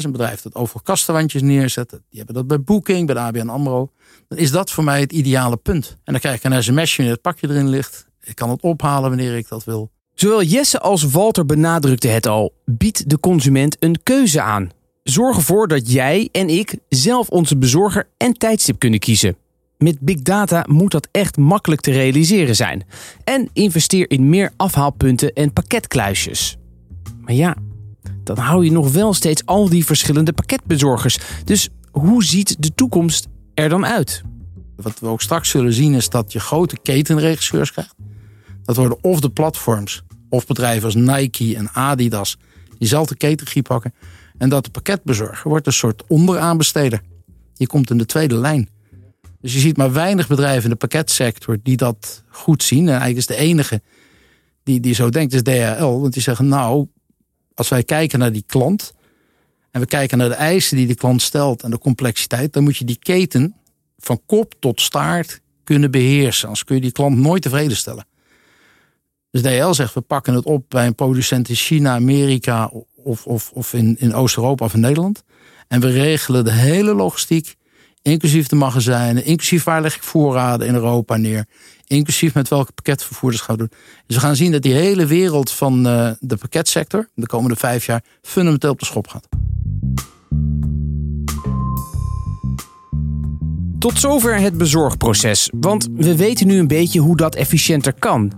is 0.00 0.04
een 0.04 0.12
bedrijf 0.12 0.40
dat 0.40 0.54
overal 0.54 0.82
kastenwandjes 0.82 1.42
neerzet. 1.42 1.90
Die 1.90 2.00
hebben 2.10 2.34
dat 2.34 2.46
bij 2.46 2.60
Booking, 2.60 3.06
bij 3.06 3.14
de 3.14 3.20
ABN 3.20 3.48
AMRO. 3.48 3.92
Dan 4.28 4.38
is 4.38 4.50
dat 4.50 4.70
voor 4.70 4.84
mij 4.84 5.00
het 5.00 5.12
ideale 5.12 5.56
punt. 5.56 5.96
En 6.04 6.12
dan 6.12 6.20
krijg 6.20 6.36
ik 6.36 6.44
een 6.44 6.62
sms'je 6.62 6.96
wanneer 6.96 7.14
het 7.14 7.22
pakje 7.22 7.48
erin 7.48 7.68
ligt. 7.68 8.06
Ik 8.20 8.34
kan 8.34 8.50
het 8.50 8.62
ophalen 8.62 9.08
wanneer 9.08 9.36
ik 9.36 9.48
dat 9.48 9.64
wil. 9.64 9.90
Zowel 10.14 10.42
Jesse 10.42 10.80
als 10.80 11.02
Walter 11.02 11.46
benadrukte 11.46 12.08
het 12.08 12.26
al. 12.26 12.52
Bied 12.64 13.10
de 13.10 13.20
consument 13.20 13.76
een 13.78 14.02
keuze 14.02 14.40
aan. 14.40 14.70
Zorg 15.02 15.36
ervoor 15.36 15.68
dat 15.68 15.92
jij 15.92 16.28
en 16.32 16.48
ik 16.48 16.76
zelf 16.88 17.28
onze 17.28 17.56
bezorger 17.56 18.08
en 18.16 18.32
tijdstip 18.32 18.78
kunnen 18.78 19.00
kiezen. 19.00 19.36
Met 19.82 20.00
big 20.00 20.22
data 20.22 20.64
moet 20.68 20.90
dat 20.90 21.08
echt 21.10 21.36
makkelijk 21.36 21.80
te 21.80 21.90
realiseren 21.90 22.56
zijn. 22.56 22.84
En 23.24 23.48
investeer 23.52 24.10
in 24.10 24.28
meer 24.28 24.52
afhaalpunten 24.56 25.32
en 25.32 25.52
pakketkluisjes. 25.52 26.56
Maar 27.20 27.34
ja, 27.34 27.56
dan 28.24 28.38
hou 28.38 28.64
je 28.64 28.72
nog 28.72 28.92
wel 28.92 29.14
steeds 29.14 29.46
al 29.46 29.68
die 29.68 29.84
verschillende 29.84 30.32
pakketbezorgers. 30.32 31.18
Dus 31.44 31.68
hoe 31.90 32.24
ziet 32.24 32.62
de 32.62 32.74
toekomst 32.74 33.28
er 33.54 33.68
dan 33.68 33.86
uit? 33.86 34.22
Wat 34.76 34.98
we 34.98 35.06
ook 35.06 35.22
straks 35.22 35.48
zullen 35.48 35.72
zien 35.72 35.94
is 35.94 36.08
dat 36.08 36.32
je 36.32 36.40
grote 36.40 36.78
ketenregisseurs 36.82 37.72
krijgt. 37.72 37.94
Dat 38.64 38.76
worden 38.76 38.98
of 39.00 39.20
de 39.20 39.30
platforms 39.30 40.02
of 40.28 40.46
bedrijven 40.46 40.84
als 40.84 40.94
Nike 40.94 41.56
en 41.56 41.70
Adidas 41.72 42.38
diezelfde 42.78 43.16
ketengie 43.16 43.62
pakken. 43.62 43.94
En 44.38 44.48
dat 44.48 44.64
de 44.64 44.70
pakketbezorger 44.70 45.48
wordt 45.48 45.66
een 45.66 45.72
soort 45.72 46.02
onderaanbesteder. 46.08 47.00
Je 47.54 47.66
komt 47.66 47.90
in 47.90 47.98
de 47.98 48.06
tweede 48.06 48.34
lijn. 48.34 48.68
Dus 49.42 49.52
je 49.52 49.58
ziet 49.58 49.76
maar 49.76 49.92
weinig 49.92 50.26
bedrijven 50.26 50.64
in 50.64 50.70
de 50.70 50.76
pakketsector 50.76 51.58
die 51.62 51.76
dat 51.76 52.22
goed 52.28 52.62
zien. 52.62 52.82
En 52.82 52.88
eigenlijk 52.88 53.18
is 53.18 53.26
de 53.26 53.36
enige 53.36 53.82
die, 54.62 54.80
die 54.80 54.94
zo 54.94 55.08
denkt, 55.08 55.32
is 55.32 55.42
DHL. 55.42 56.00
Want 56.00 56.12
die 56.12 56.22
zeggen, 56.22 56.48
nou, 56.48 56.86
als 57.54 57.68
wij 57.68 57.82
kijken 57.82 58.18
naar 58.18 58.32
die 58.32 58.44
klant 58.46 58.92
en 59.70 59.80
we 59.80 59.86
kijken 59.86 60.18
naar 60.18 60.28
de 60.28 60.34
eisen 60.34 60.76
die 60.76 60.86
de 60.86 60.94
klant 60.94 61.22
stelt 61.22 61.62
en 61.62 61.70
de 61.70 61.78
complexiteit, 61.78 62.52
dan 62.52 62.62
moet 62.62 62.76
je 62.76 62.84
die 62.84 62.98
keten 62.98 63.54
van 63.98 64.20
kop 64.26 64.54
tot 64.58 64.80
staart 64.80 65.40
kunnen 65.64 65.90
beheersen. 65.90 66.44
Anders 66.44 66.64
kun 66.64 66.74
je 66.74 66.82
die 66.82 66.92
klant 66.92 67.16
nooit 67.16 67.42
tevreden 67.42 67.76
stellen. 67.76 68.06
Dus 69.30 69.42
DHL 69.42 69.72
zegt, 69.72 69.94
we 69.94 70.00
pakken 70.00 70.34
het 70.34 70.44
op 70.44 70.64
bij 70.68 70.86
een 70.86 70.94
producent 70.94 71.48
in 71.48 71.54
China, 71.54 71.94
Amerika 71.94 72.70
of, 72.96 73.26
of, 73.26 73.50
of 73.52 73.72
in, 73.72 73.96
in 73.98 74.14
Oost-Europa 74.14 74.64
of 74.64 74.74
in 74.74 74.80
Nederland. 74.80 75.22
En 75.68 75.80
we 75.80 75.90
regelen 75.90 76.44
de 76.44 76.52
hele 76.52 76.94
logistiek, 76.94 77.56
inclusief 78.02 78.46
de 78.46 78.56
magazijnen, 78.56 79.24
inclusief 79.24 79.64
waar 79.64 79.82
leg 79.82 79.96
ik 79.96 80.02
voorraden 80.02 80.66
in 80.66 80.74
Europa 80.74 81.16
neer, 81.16 81.46
inclusief 81.86 82.34
met 82.34 82.48
welke 82.48 82.72
pakketvervoerders 82.72 83.42
gaan 83.42 83.56
we 83.56 83.60
doen. 83.60 83.78
Dus 84.06 84.16
we 84.16 84.22
gaan 84.22 84.36
zien 84.36 84.52
dat 84.52 84.62
die 84.62 84.74
hele 84.74 85.06
wereld 85.06 85.50
van 85.50 85.86
uh, 85.86 86.10
de 86.20 86.36
pakketsector 86.36 87.08
de 87.14 87.26
komende 87.26 87.56
vijf 87.56 87.86
jaar 87.86 88.04
fundamenteel 88.22 88.70
op 88.70 88.78
de 88.78 88.84
schop 88.84 89.08
gaat. 89.08 89.28
Tot 93.78 93.98
zover 93.98 94.40
het 94.40 94.58
bezorgproces, 94.58 95.50
want 95.60 95.88
we 95.96 96.16
weten 96.16 96.46
nu 96.46 96.58
een 96.58 96.66
beetje 96.66 97.00
hoe 97.00 97.16
dat 97.16 97.34
efficiënter 97.34 97.92
kan. 97.92 98.32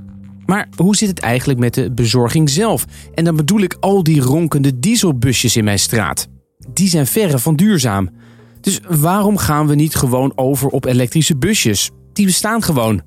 Maar 0.47 0.68
hoe 0.76 0.97
zit 0.97 1.09
het 1.09 1.21
eigenlijk 1.21 1.59
met 1.59 1.75
de 1.75 1.92
bezorging 1.92 2.50
zelf? 2.50 2.85
En 3.14 3.25
dan 3.25 3.37
bedoel 3.37 3.61
ik 3.61 3.76
al 3.80 4.02
die 4.02 4.21
ronkende 4.21 4.78
dieselbusjes 4.78 5.56
in 5.56 5.64
mijn 5.64 5.78
straat. 5.78 6.28
Die 6.68 6.88
zijn 6.88 7.06
verre 7.06 7.38
van 7.38 7.56
duurzaam. 7.56 8.11
Dus 8.64 8.80
waarom 8.88 9.37
gaan 9.37 9.66
we 9.66 9.75
niet 9.75 9.94
gewoon 9.94 10.33
over 10.35 10.68
op 10.68 10.85
elektrische 10.85 11.37
busjes? 11.37 11.90
Die 12.12 12.26
bestaan 12.26 12.62
gewoon. 12.62 13.02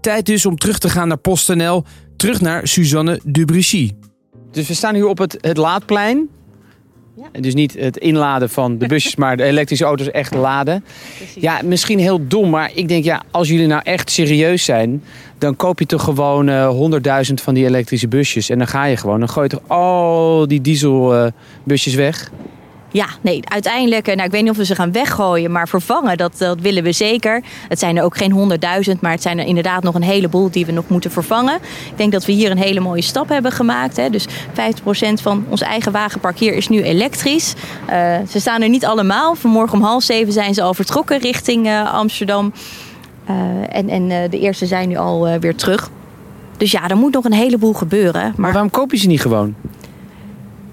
Tijd 0.00 0.26
dus 0.26 0.46
om 0.46 0.56
terug 0.56 0.78
te 0.78 0.88
gaan 0.88 1.08
naar 1.08 1.16
PostNL, 1.16 1.84
terug 2.16 2.40
naar 2.40 2.68
Suzanne 2.68 3.20
Dubrichy. 3.24 3.92
Dus 4.50 4.68
we 4.68 4.74
staan 4.74 4.94
hier 4.94 5.06
op 5.06 5.18
het, 5.18 5.38
het 5.40 5.56
laadplein. 5.56 6.28
En 7.32 7.42
dus 7.42 7.54
niet 7.54 7.74
het 7.74 7.96
inladen 7.96 8.50
van 8.50 8.78
de 8.78 8.86
busjes, 8.86 9.16
maar 9.22 9.36
de 9.36 9.42
elektrische 9.42 9.84
auto's 9.84 10.10
echt 10.10 10.34
laden. 10.34 10.84
Ja, 11.34 11.60
misschien 11.64 11.98
heel 11.98 12.26
dom, 12.28 12.50
maar 12.50 12.70
ik 12.74 12.88
denk 12.88 13.04
ja, 13.04 13.22
als 13.30 13.48
jullie 13.48 13.66
nou 13.66 13.80
echt 13.84 14.10
serieus 14.10 14.64
zijn, 14.64 15.02
dan 15.38 15.56
koop 15.56 15.78
je 15.78 15.86
toch 15.86 16.04
gewoon 16.04 16.48
eh 16.48 17.26
100.000 17.28 17.34
van 17.34 17.54
die 17.54 17.64
elektrische 17.64 18.08
busjes. 18.08 18.50
En 18.50 18.58
dan 18.58 18.66
ga 18.66 18.84
je 18.84 18.96
gewoon, 18.96 19.18
dan 19.18 19.28
gooi 19.28 19.46
je 19.50 19.56
toch 19.56 19.68
al 19.68 20.46
die 20.48 20.60
dieselbusjes 20.60 21.94
weg. 21.94 22.30
Ja, 22.96 23.06
nee, 23.20 23.40
uiteindelijk, 23.44 24.08
eh, 24.08 24.14
nou, 24.14 24.26
ik 24.26 24.32
weet 24.32 24.42
niet 24.42 24.50
of 24.50 24.56
we 24.56 24.64
ze 24.64 24.74
gaan 24.74 24.92
weggooien, 24.92 25.52
maar 25.52 25.68
vervangen, 25.68 26.16
dat, 26.16 26.38
dat 26.38 26.60
willen 26.60 26.82
we 26.82 26.92
zeker. 26.92 27.42
Het 27.68 27.78
zijn 27.78 27.96
er 27.96 28.02
ook 28.02 28.16
geen 28.16 28.32
honderdduizend, 28.32 29.00
maar 29.00 29.10
het 29.10 29.22
zijn 29.22 29.38
er 29.38 29.46
inderdaad 29.46 29.82
nog 29.82 29.94
een 29.94 30.02
heleboel 30.02 30.50
die 30.50 30.66
we 30.66 30.72
nog 30.72 30.88
moeten 30.88 31.10
vervangen. 31.10 31.54
Ik 31.90 31.96
denk 31.96 32.12
dat 32.12 32.24
we 32.24 32.32
hier 32.32 32.50
een 32.50 32.58
hele 32.58 32.80
mooie 32.80 33.02
stap 33.02 33.28
hebben 33.28 33.52
gemaakt. 33.52 33.96
Hè. 33.96 34.10
Dus 34.10 34.26
50% 34.26 35.22
van 35.22 35.44
ons 35.48 35.60
eigen 35.60 35.92
wagenpark 35.92 36.38
hier 36.38 36.54
is 36.54 36.68
nu 36.68 36.82
elektrisch. 36.82 37.54
Uh, 37.90 38.16
ze 38.28 38.40
staan 38.40 38.62
er 38.62 38.68
niet 38.68 38.84
allemaal. 38.84 39.34
Vanmorgen 39.34 39.78
om 39.78 39.84
half 39.84 40.02
zeven 40.02 40.32
zijn 40.32 40.54
ze 40.54 40.62
al 40.62 40.74
vertrokken 40.74 41.18
richting 41.18 41.66
uh, 41.66 41.94
Amsterdam. 41.94 42.52
En 43.68 43.88
en 43.88 44.30
de 44.30 44.38
eerste 44.38 44.66
zijn 44.66 44.88
nu 44.88 44.96
al 44.96 45.38
weer 45.38 45.54
terug. 45.54 45.90
Dus 46.56 46.70
ja, 46.70 46.88
er 46.88 46.96
moet 46.96 47.12
nog 47.12 47.24
een 47.24 47.32
heleboel 47.32 47.72
gebeuren. 47.72 48.34
Maar 48.36 48.52
waarom 48.52 48.70
koop 48.70 48.90
je 48.90 48.98
ze 48.98 49.06
niet 49.06 49.20
gewoon? 49.20 49.54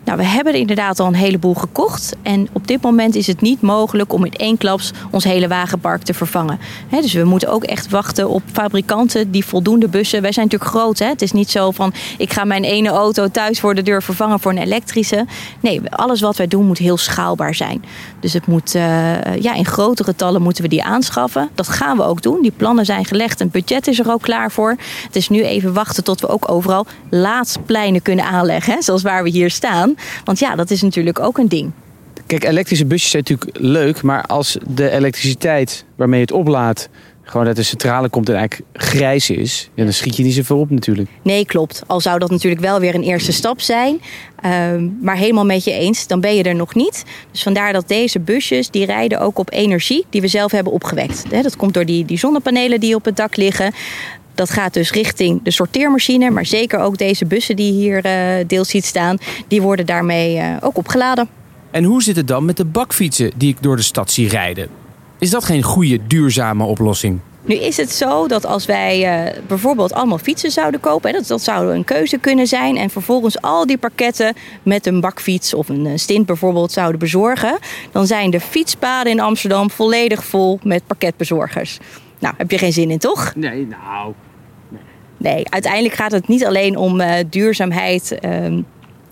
Nou, 0.05 0.17
we 0.17 0.24
hebben 0.24 0.53
er 0.53 0.60
inderdaad 0.60 1.00
al 1.00 1.07
een 1.07 1.13
heleboel 1.13 1.53
gekocht. 1.53 2.15
En 2.22 2.48
op 2.51 2.67
dit 2.67 2.81
moment 2.81 3.15
is 3.15 3.27
het 3.27 3.41
niet 3.41 3.62
mogelijk 3.62 4.13
om 4.13 4.25
in 4.25 4.33
één 4.33 4.57
klaps 4.57 4.91
ons 5.12 5.24
hele 5.24 5.48
wagenpark 5.48 6.03
te 6.03 6.13
vervangen. 6.13 6.60
Dus 6.89 7.13
we 7.13 7.24
moeten 7.24 7.50
ook 7.50 7.63
echt 7.63 7.89
wachten 7.89 8.29
op 8.29 8.41
fabrikanten 8.51 9.31
die 9.31 9.45
voldoende 9.45 9.88
bussen. 9.88 10.22
Wij 10.22 10.31
zijn 10.31 10.45
natuurlijk 10.45 10.72
groot. 10.72 11.00
Hè? 11.00 11.05
Het 11.05 11.22
is 11.22 11.31
niet 11.31 11.51
zo 11.51 11.72
van 11.72 11.93
ik 12.17 12.33
ga 12.33 12.43
mijn 12.43 12.63
ene 12.63 12.89
auto 12.89 13.27
thuis 13.27 13.60
voor 13.60 13.75
de 13.75 13.81
deur 13.81 14.03
vervangen 14.03 14.39
voor 14.39 14.51
een 14.51 14.57
elektrische. 14.57 15.25
Nee, 15.60 15.81
alles 15.89 16.22
wat 16.22 16.38
wij 16.38 16.48
doen 16.48 16.65
moet 16.65 16.77
heel 16.77 16.98
schaalbaar 16.98 17.55
zijn. 17.55 17.83
Dus 18.19 18.33
het 18.33 18.48
moet, 18.48 18.75
uh, 18.75 18.81
ja, 19.36 19.53
in 19.53 19.65
grote 19.65 20.03
getallen 20.03 20.41
moeten 20.41 20.63
we 20.63 20.69
die 20.69 20.83
aanschaffen. 20.83 21.50
Dat 21.55 21.67
gaan 21.67 21.98
we 21.98 22.03
ook 22.03 22.22
doen. 22.22 22.41
Die 22.41 22.53
plannen 22.57 22.86
zijn 22.86 23.05
gelegd. 23.05 23.39
Een 23.39 23.50
budget 23.50 23.88
is 23.88 24.00
er 24.00 24.12
ook 24.12 24.22
klaar 24.22 24.51
voor. 24.51 24.75
Het 25.05 25.15
is 25.15 25.29
nu 25.29 25.43
even 25.43 25.74
wachten 25.74 26.03
tot 26.03 26.22
we 26.22 26.27
ook 26.27 26.51
overal 26.51 26.86
laadspleinen 27.10 28.01
kunnen 28.01 28.25
aanleggen. 28.25 28.74
Hè? 28.74 28.81
Zoals 28.81 29.01
waar 29.01 29.24
we 29.24 29.29
hier 29.29 29.50
staan. 29.50 29.93
Want 30.24 30.40
ja, 30.40 30.56
dat 30.56 30.72
is 30.72 30.82
natuurlijk 30.82 31.20
ook 31.20 31.38
een 31.38 31.48
ding. 31.48 31.72
Kijk, 32.26 32.44
elektrische 32.44 32.86
busjes 32.86 33.12
zijn 33.12 33.24
natuurlijk 33.28 33.58
leuk, 33.58 34.02
maar 34.02 34.26
als 34.26 34.58
de 34.68 34.90
elektriciteit 34.90 35.86
waarmee 35.96 36.20
je 36.20 36.26
het 36.26 36.36
oplaadt 36.36 36.90
gewoon 37.24 37.48
uit 37.48 37.56
de 37.56 37.64
centrale 37.64 38.10
komt 38.10 38.30
en 38.30 38.36
eigenlijk 38.36 38.70
grijs 38.74 39.30
is, 39.30 39.70
dan 39.76 39.94
schiet 39.94 40.16
je 40.16 40.24
niet 40.24 40.34
zoveel 40.34 40.60
op 40.60 40.70
natuurlijk. 40.70 41.10
Nee, 41.22 41.46
klopt. 41.46 41.84
Al 41.88 42.02
zou 42.02 42.20
dat 42.20 42.30
natuurlijk 42.30 42.62
wel 42.62 42.80
weer 42.80 42.96
een 42.96 43.04
eerste 43.04 43.32
stap 43.32 43.62
zijn. 43.62 44.02
Uh, 44.46 44.52
maar 45.02 45.18
helemaal 45.18 45.46
met 45.46 45.64
je 45.64 45.72
eens, 45.72 46.08
dan 46.08 46.22
ben 46.22 46.36
je 46.36 46.44
er 46.44 46.56
nog 46.56 46.76
niet. 46.76 47.04
Dus 47.32 47.44
vandaar 47.44 47.74
dat 47.74 47.88
deze 47.88 48.20
busjes, 48.20 48.70
die 48.70 48.86
rijden 48.86 49.20
ook 49.20 49.40
op 49.40 49.52
energie 49.52 50.06
die 50.10 50.22
we 50.22 50.28
zelf 50.28 50.52
hebben 50.52 50.74
opgewekt. 50.74 51.24
Dat 51.30 51.56
komt 51.56 51.74
door 51.74 51.86
die, 51.86 52.06
die 52.06 52.18
zonnepanelen 52.18 52.80
die 52.80 52.96
op 52.96 53.06
het 53.06 53.16
dak 53.16 53.36
liggen. 53.36 53.74
Dat 54.36 54.50
gaat 54.50 54.74
dus 54.74 54.92
richting 54.92 55.44
de 55.44 55.52
sorteermachine. 55.52 56.30
Maar 56.30 56.46
zeker 56.46 56.80
ook 56.80 56.98
deze 56.98 57.25
bussen 57.25 57.56
die 57.56 57.72
hier 57.72 58.06
uh, 58.06 58.46
deels 58.48 58.70
ziet 58.70 58.86
staan, 58.86 59.18
die 59.48 59.62
worden 59.62 59.86
daarmee 59.86 60.36
uh, 60.38 60.56
ook 60.60 60.78
opgeladen. 60.78 61.30
En 61.72 61.84
hoe 61.84 62.04
zit 62.04 62.16
het 62.16 62.28
dan 62.28 62.46
met 62.46 62.58
de 62.58 62.66
bakfietsen 62.66 63.32
die 63.36 63.50
ik 63.50 63.58
door 63.62 63.75
de 63.75 63.82
stad 63.82 64.12
zie 64.12 64.28
rijden? 64.28 64.68
Is 65.20 65.30
dat 65.30 65.44
geen 65.46 65.63
goede, 65.63 66.00
duurzame 66.08 66.63
oplossing? 66.63 67.20
Nu 67.46 67.56
is 67.56 67.78
het 67.78 67.92
zo 67.92 68.28
dat 68.28 68.46
als 68.46 68.66
wij 68.66 69.25
uh, 69.28 69.42
bijvoorbeeld 69.48 69.94
allemaal 69.94 70.18
fietsen 70.18 70.52
zouden 70.52 70.80
kopen, 70.80 71.12
hè, 71.12 71.18
dat, 71.18 71.28
dat 71.28 71.42
zou 71.42 71.75
een 71.75 71.84
keuze 71.84 72.18
kunnen 72.18 72.48
zijn, 72.48 72.78
en 72.78 72.90
vervolgens 72.90 73.42
al 73.42 73.66
die 73.66 73.78
pakketten 73.78 74.34
met 74.63 74.86
een 74.86 75.00
bakfiets 75.00 75.54
of 75.54 75.70
een 75.70 76.00
stint 76.00 76.25
bijvoorbeeld 76.25 76.72
zouden 76.72 77.00
bezorgen, 77.00 77.57
dan 77.92 78.07
zijn 78.07 78.29
de 78.29 78.40
fietspaden 78.40 79.12
in 79.12 79.20
Amsterdam 79.20 79.70
volledig 79.72 80.24
vol 80.24 80.60
met 80.64 80.88
pakketbezorgers. 80.88 81.77
Nou, 82.20 82.34
heb 82.38 82.51
je 82.51 82.57
geen 82.57 82.74
zin 82.74 82.92
in, 82.92 82.98
toch? 82.98 83.34
Nee, 83.36 83.68
nou. 83.68 84.14
Nee, 85.24 85.50
uiteindelijk 85.50 85.94
gaat 85.94 86.12
het 86.12 86.27
niet 86.27 86.46
alleen 86.46 86.77
om 86.77 87.01
uh, 87.01 87.14
duurzaamheid. 87.29 88.18
Uh, 88.25 88.57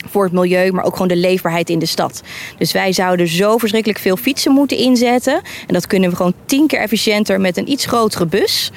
voor 0.10 0.24
het 0.24 0.34
milieu, 0.34 0.72
maar 0.72 0.84
ook 0.84 0.94
gewoon 0.94 1.08
de 1.08 1.16
leefbaarheid 1.16 1.70
in 1.70 1.80
de 1.80 1.86
stad. 1.86 2.22
Dus 2.58 2.72
wij 2.72 2.94
zouden 2.94 3.28
zo 3.28 3.58
verschrikkelijk 3.58 4.00
veel 4.00 4.18
fietsen 4.18 4.52
moeten 4.52 4.78
inzetten. 4.78 5.34
En 5.68 5.74
dat 5.74 5.88
kunnen 5.88 6.10
we 6.10 6.16
gewoon 6.16 6.34
tien 6.46 6.68
keer 6.68 6.80
efficiënter 6.80 7.42
met 7.42 7.58
een 7.58 7.72
iets 7.72 7.86
grotere 7.86 8.26
bus. 8.26 8.72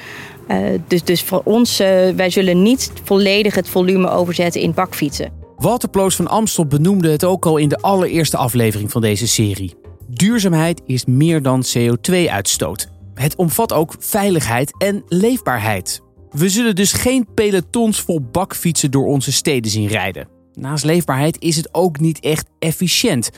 Uh, 0.47 0.57
dus, 0.87 1.03
dus 1.03 1.21
voor 1.21 1.41
ons, 1.43 1.81
uh, 1.81 1.87
wij 2.15 2.29
zullen 2.29 2.61
niet 2.61 2.91
volledig 3.03 3.55
het 3.55 3.69
volume 3.69 4.09
overzetten 4.09 4.61
in 4.61 4.73
bakfietsen. 4.73 5.31
Walter 5.57 5.89
Ploos 5.89 6.15
van 6.15 6.27
Amstel 6.27 6.65
benoemde 6.65 7.09
het 7.09 7.23
ook 7.23 7.45
al 7.45 7.57
in 7.57 7.69
de 7.69 7.77
allereerste 7.77 8.37
aflevering 8.37 8.91
van 8.91 9.01
deze 9.01 9.27
serie. 9.27 9.73
Duurzaamheid 10.07 10.81
is 10.85 11.05
meer 11.05 11.41
dan 11.41 11.63
CO2-uitstoot. 11.77 12.87
Het 13.13 13.35
omvat 13.35 13.73
ook 13.73 13.95
veiligheid 13.99 14.75
en 14.77 15.03
leefbaarheid. 15.07 16.03
We 16.35 16.49
zullen 16.49 16.75
dus 16.75 16.93
geen 16.93 17.27
pelotons 17.33 18.01
vol 18.01 18.21
bakfietsen 18.31 18.91
door 18.91 19.05
onze 19.05 19.31
steden 19.31 19.71
zien 19.71 19.87
rijden. 19.87 20.27
Naast 20.53 20.83
leefbaarheid 20.83 21.39
is 21.39 21.55
het 21.55 21.69
ook 21.71 21.99
niet 21.99 22.19
echt 22.19 22.47
efficiënt. 22.59 23.29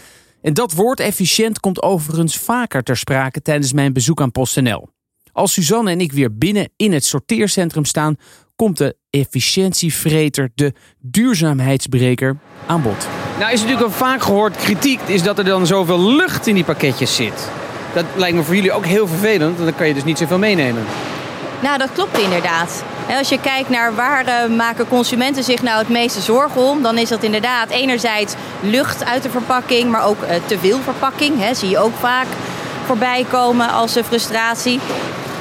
En 0.41 0.53
dat 0.53 0.73
woord 0.73 0.99
efficiënt 0.99 1.59
komt 1.59 1.81
overigens 1.81 2.37
vaker 2.37 2.83
ter 2.83 2.97
sprake 2.97 3.41
tijdens 3.41 3.73
mijn 3.73 3.93
bezoek 3.93 4.21
aan 4.21 4.31
PostNL. 4.31 4.89
Als 5.31 5.53
Suzanne 5.53 5.91
en 5.91 6.01
ik 6.01 6.11
weer 6.11 6.37
binnen 6.37 6.69
in 6.75 6.93
het 6.93 7.05
sorteercentrum 7.05 7.85
staan, 7.85 8.15
komt 8.55 8.77
de 8.77 8.95
efficiëntievreter, 9.09 10.51
de 10.55 10.73
duurzaamheidsbreker, 10.99 12.37
aan 12.65 12.81
bod. 12.81 13.07
Nou 13.39 13.51
is 13.51 13.61
natuurlijk 13.61 13.87
al 13.87 13.93
vaak 13.93 14.21
gehoord 14.21 14.55
kritiek 14.55 14.99
is 15.01 15.23
dat 15.23 15.37
er 15.37 15.45
dan 15.45 15.67
zoveel 15.67 16.15
lucht 16.15 16.47
in 16.47 16.55
die 16.55 16.63
pakketjes 16.63 17.15
zit. 17.15 17.49
Dat 17.93 18.05
lijkt 18.15 18.35
me 18.35 18.43
voor 18.43 18.55
jullie 18.55 18.71
ook 18.71 18.85
heel 18.85 19.07
vervelend, 19.07 19.55
want 19.55 19.69
dan 19.69 19.77
kan 19.77 19.87
je 19.87 19.93
dus 19.93 20.03
niet 20.03 20.17
zoveel 20.17 20.37
meenemen. 20.37 20.83
Nou, 21.59 21.77
dat 21.77 21.89
klopt 21.93 22.17
inderdaad. 22.17 22.83
Als 23.17 23.29
je 23.29 23.39
kijkt 23.39 23.69
naar 23.69 23.95
waar 23.95 24.25
uh, 24.25 24.55
maken 24.55 24.87
consumenten 24.87 25.43
zich 25.43 25.61
nou 25.61 25.77
het 25.77 25.89
meeste 25.89 26.21
zorgen 26.21 26.61
om, 26.61 26.81
dan 26.81 26.97
is 26.97 27.09
dat 27.09 27.23
inderdaad 27.23 27.69
enerzijds 27.69 28.33
lucht 28.61 29.05
uit 29.05 29.23
de 29.23 29.29
verpakking, 29.29 29.91
maar 29.91 30.05
ook 30.05 30.23
uh, 30.23 30.29
te 30.45 30.59
veel 30.59 30.79
verpakking. 30.83 31.39
Hè, 31.39 31.53
zie 31.53 31.69
je 31.69 31.79
ook 31.79 31.95
vaak 31.99 32.25
voorbij 32.85 33.25
komen 33.29 33.69
als 33.69 33.97
uh, 33.97 34.03
frustratie. 34.03 34.79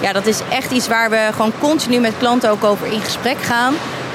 Ja, 0.00 0.12
dat 0.12 0.26
is 0.26 0.40
echt 0.50 0.70
iets 0.70 0.88
waar 0.88 1.10
we 1.10 1.28
gewoon 1.32 1.52
continu 1.58 1.98
met 1.98 2.14
klanten 2.18 2.50
ook 2.50 2.64
over 2.64 2.86
in 2.86 3.00
gesprek 3.00 3.42
gaan. 3.42 3.74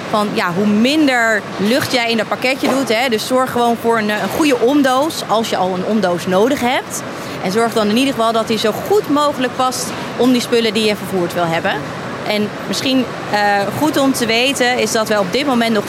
Van 0.10 0.30
ja, 0.34 0.54
hoe 0.54 0.68
minder 0.68 1.42
lucht 1.58 1.92
jij 1.92 2.12
in 2.12 2.18
dat 2.18 2.28
pakketje 2.28 2.70
doet. 2.70 2.90
Hè, 2.90 3.10
dus 3.10 3.28
zorg 3.28 3.52
gewoon 3.52 3.78
voor 3.82 3.98
een, 3.98 4.10
een 4.10 4.30
goede 4.36 4.60
omdoos 4.60 5.24
als 5.28 5.50
je 5.50 5.58
al 5.58 5.74
een 5.74 5.86
omdoos 5.86 6.28
nodig 6.28 6.60
hebt. 6.60 7.04
En 7.44 7.52
zorg 7.52 7.74
dan 7.74 7.90
in 7.90 7.98
ieder 7.98 8.14
geval 8.14 8.32
dat 8.32 8.48
die 8.48 8.58
zo 8.58 8.72
goed 8.72 9.10
mogelijk 9.10 9.56
past 9.56 9.86
om 10.18 10.32
die 10.32 10.42
spullen 10.42 10.74
die 10.74 10.86
je 10.86 10.96
vervoerd 10.96 11.34
wil 11.34 11.46
hebben. 11.46 11.72
En 12.28 12.48
misschien 12.68 12.98
uh, 12.98 13.60
goed 13.78 13.98
om 13.98 14.14
te 14.14 14.26
weten 14.26 14.80
is 14.80 14.92
dat 14.92 15.08
we 15.08 15.20
op 15.20 15.32
dit 15.32 15.46
moment 15.46 15.74
nog 15.74 15.86
50% 15.86 15.88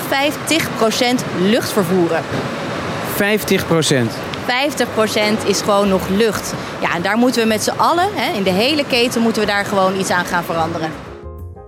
lucht 1.41 1.73
vervoeren. 1.73 2.23
50%? 3.13 4.33
50% 4.43 5.47
is 5.47 5.61
gewoon 5.61 5.89
nog 5.89 6.09
lucht. 6.09 6.55
Ja, 6.81 6.95
en 6.95 7.03
daar 7.03 7.17
moeten 7.17 7.43
we 7.43 7.49
met 7.49 7.63
z'n 7.63 7.71
allen, 7.77 8.09
hè, 8.13 8.37
in 8.37 8.43
de 8.43 8.51
hele 8.51 8.85
keten, 8.87 9.23
moeten 9.23 9.43
we 9.43 9.49
daar 9.49 9.65
gewoon 9.65 9.99
iets 9.99 10.11
aan 10.11 10.25
gaan 10.25 10.45
veranderen. 10.45 10.91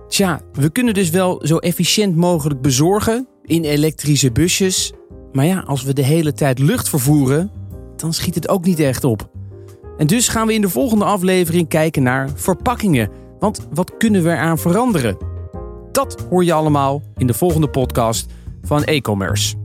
Tja, 0.07 0.41
we 0.53 0.69
kunnen 0.69 0.93
dus 0.93 1.09
wel 1.09 1.41
zo 1.43 1.57
efficiënt 1.57 2.15
mogelijk 2.15 2.61
bezorgen 2.61 3.27
in 3.45 3.63
elektrische 3.63 4.31
busjes. 4.31 4.91
Maar 5.31 5.45
ja, 5.45 5.59
als 5.59 5.83
we 5.83 5.93
de 5.93 6.03
hele 6.03 6.33
tijd 6.33 6.59
lucht 6.59 6.89
vervoeren, 6.89 7.51
dan 7.95 8.13
schiet 8.13 8.35
het 8.35 8.49
ook 8.49 8.65
niet 8.65 8.79
echt 8.79 9.03
op. 9.03 9.29
En 9.97 10.07
dus 10.07 10.27
gaan 10.27 10.47
we 10.47 10.53
in 10.53 10.61
de 10.61 10.69
volgende 10.69 11.05
aflevering 11.05 11.67
kijken 11.67 12.03
naar 12.03 12.29
verpakkingen. 12.35 13.09
Want 13.39 13.67
wat 13.73 13.97
kunnen 13.97 14.23
we 14.23 14.29
eraan 14.29 14.57
veranderen? 14.57 15.17
Dat 15.91 16.25
hoor 16.29 16.43
je 16.43 16.53
allemaal 16.53 17.01
in 17.17 17.27
de 17.27 17.33
volgende 17.33 17.69
podcast 17.69 18.25
van 18.61 18.83
e-commerce. 18.83 19.64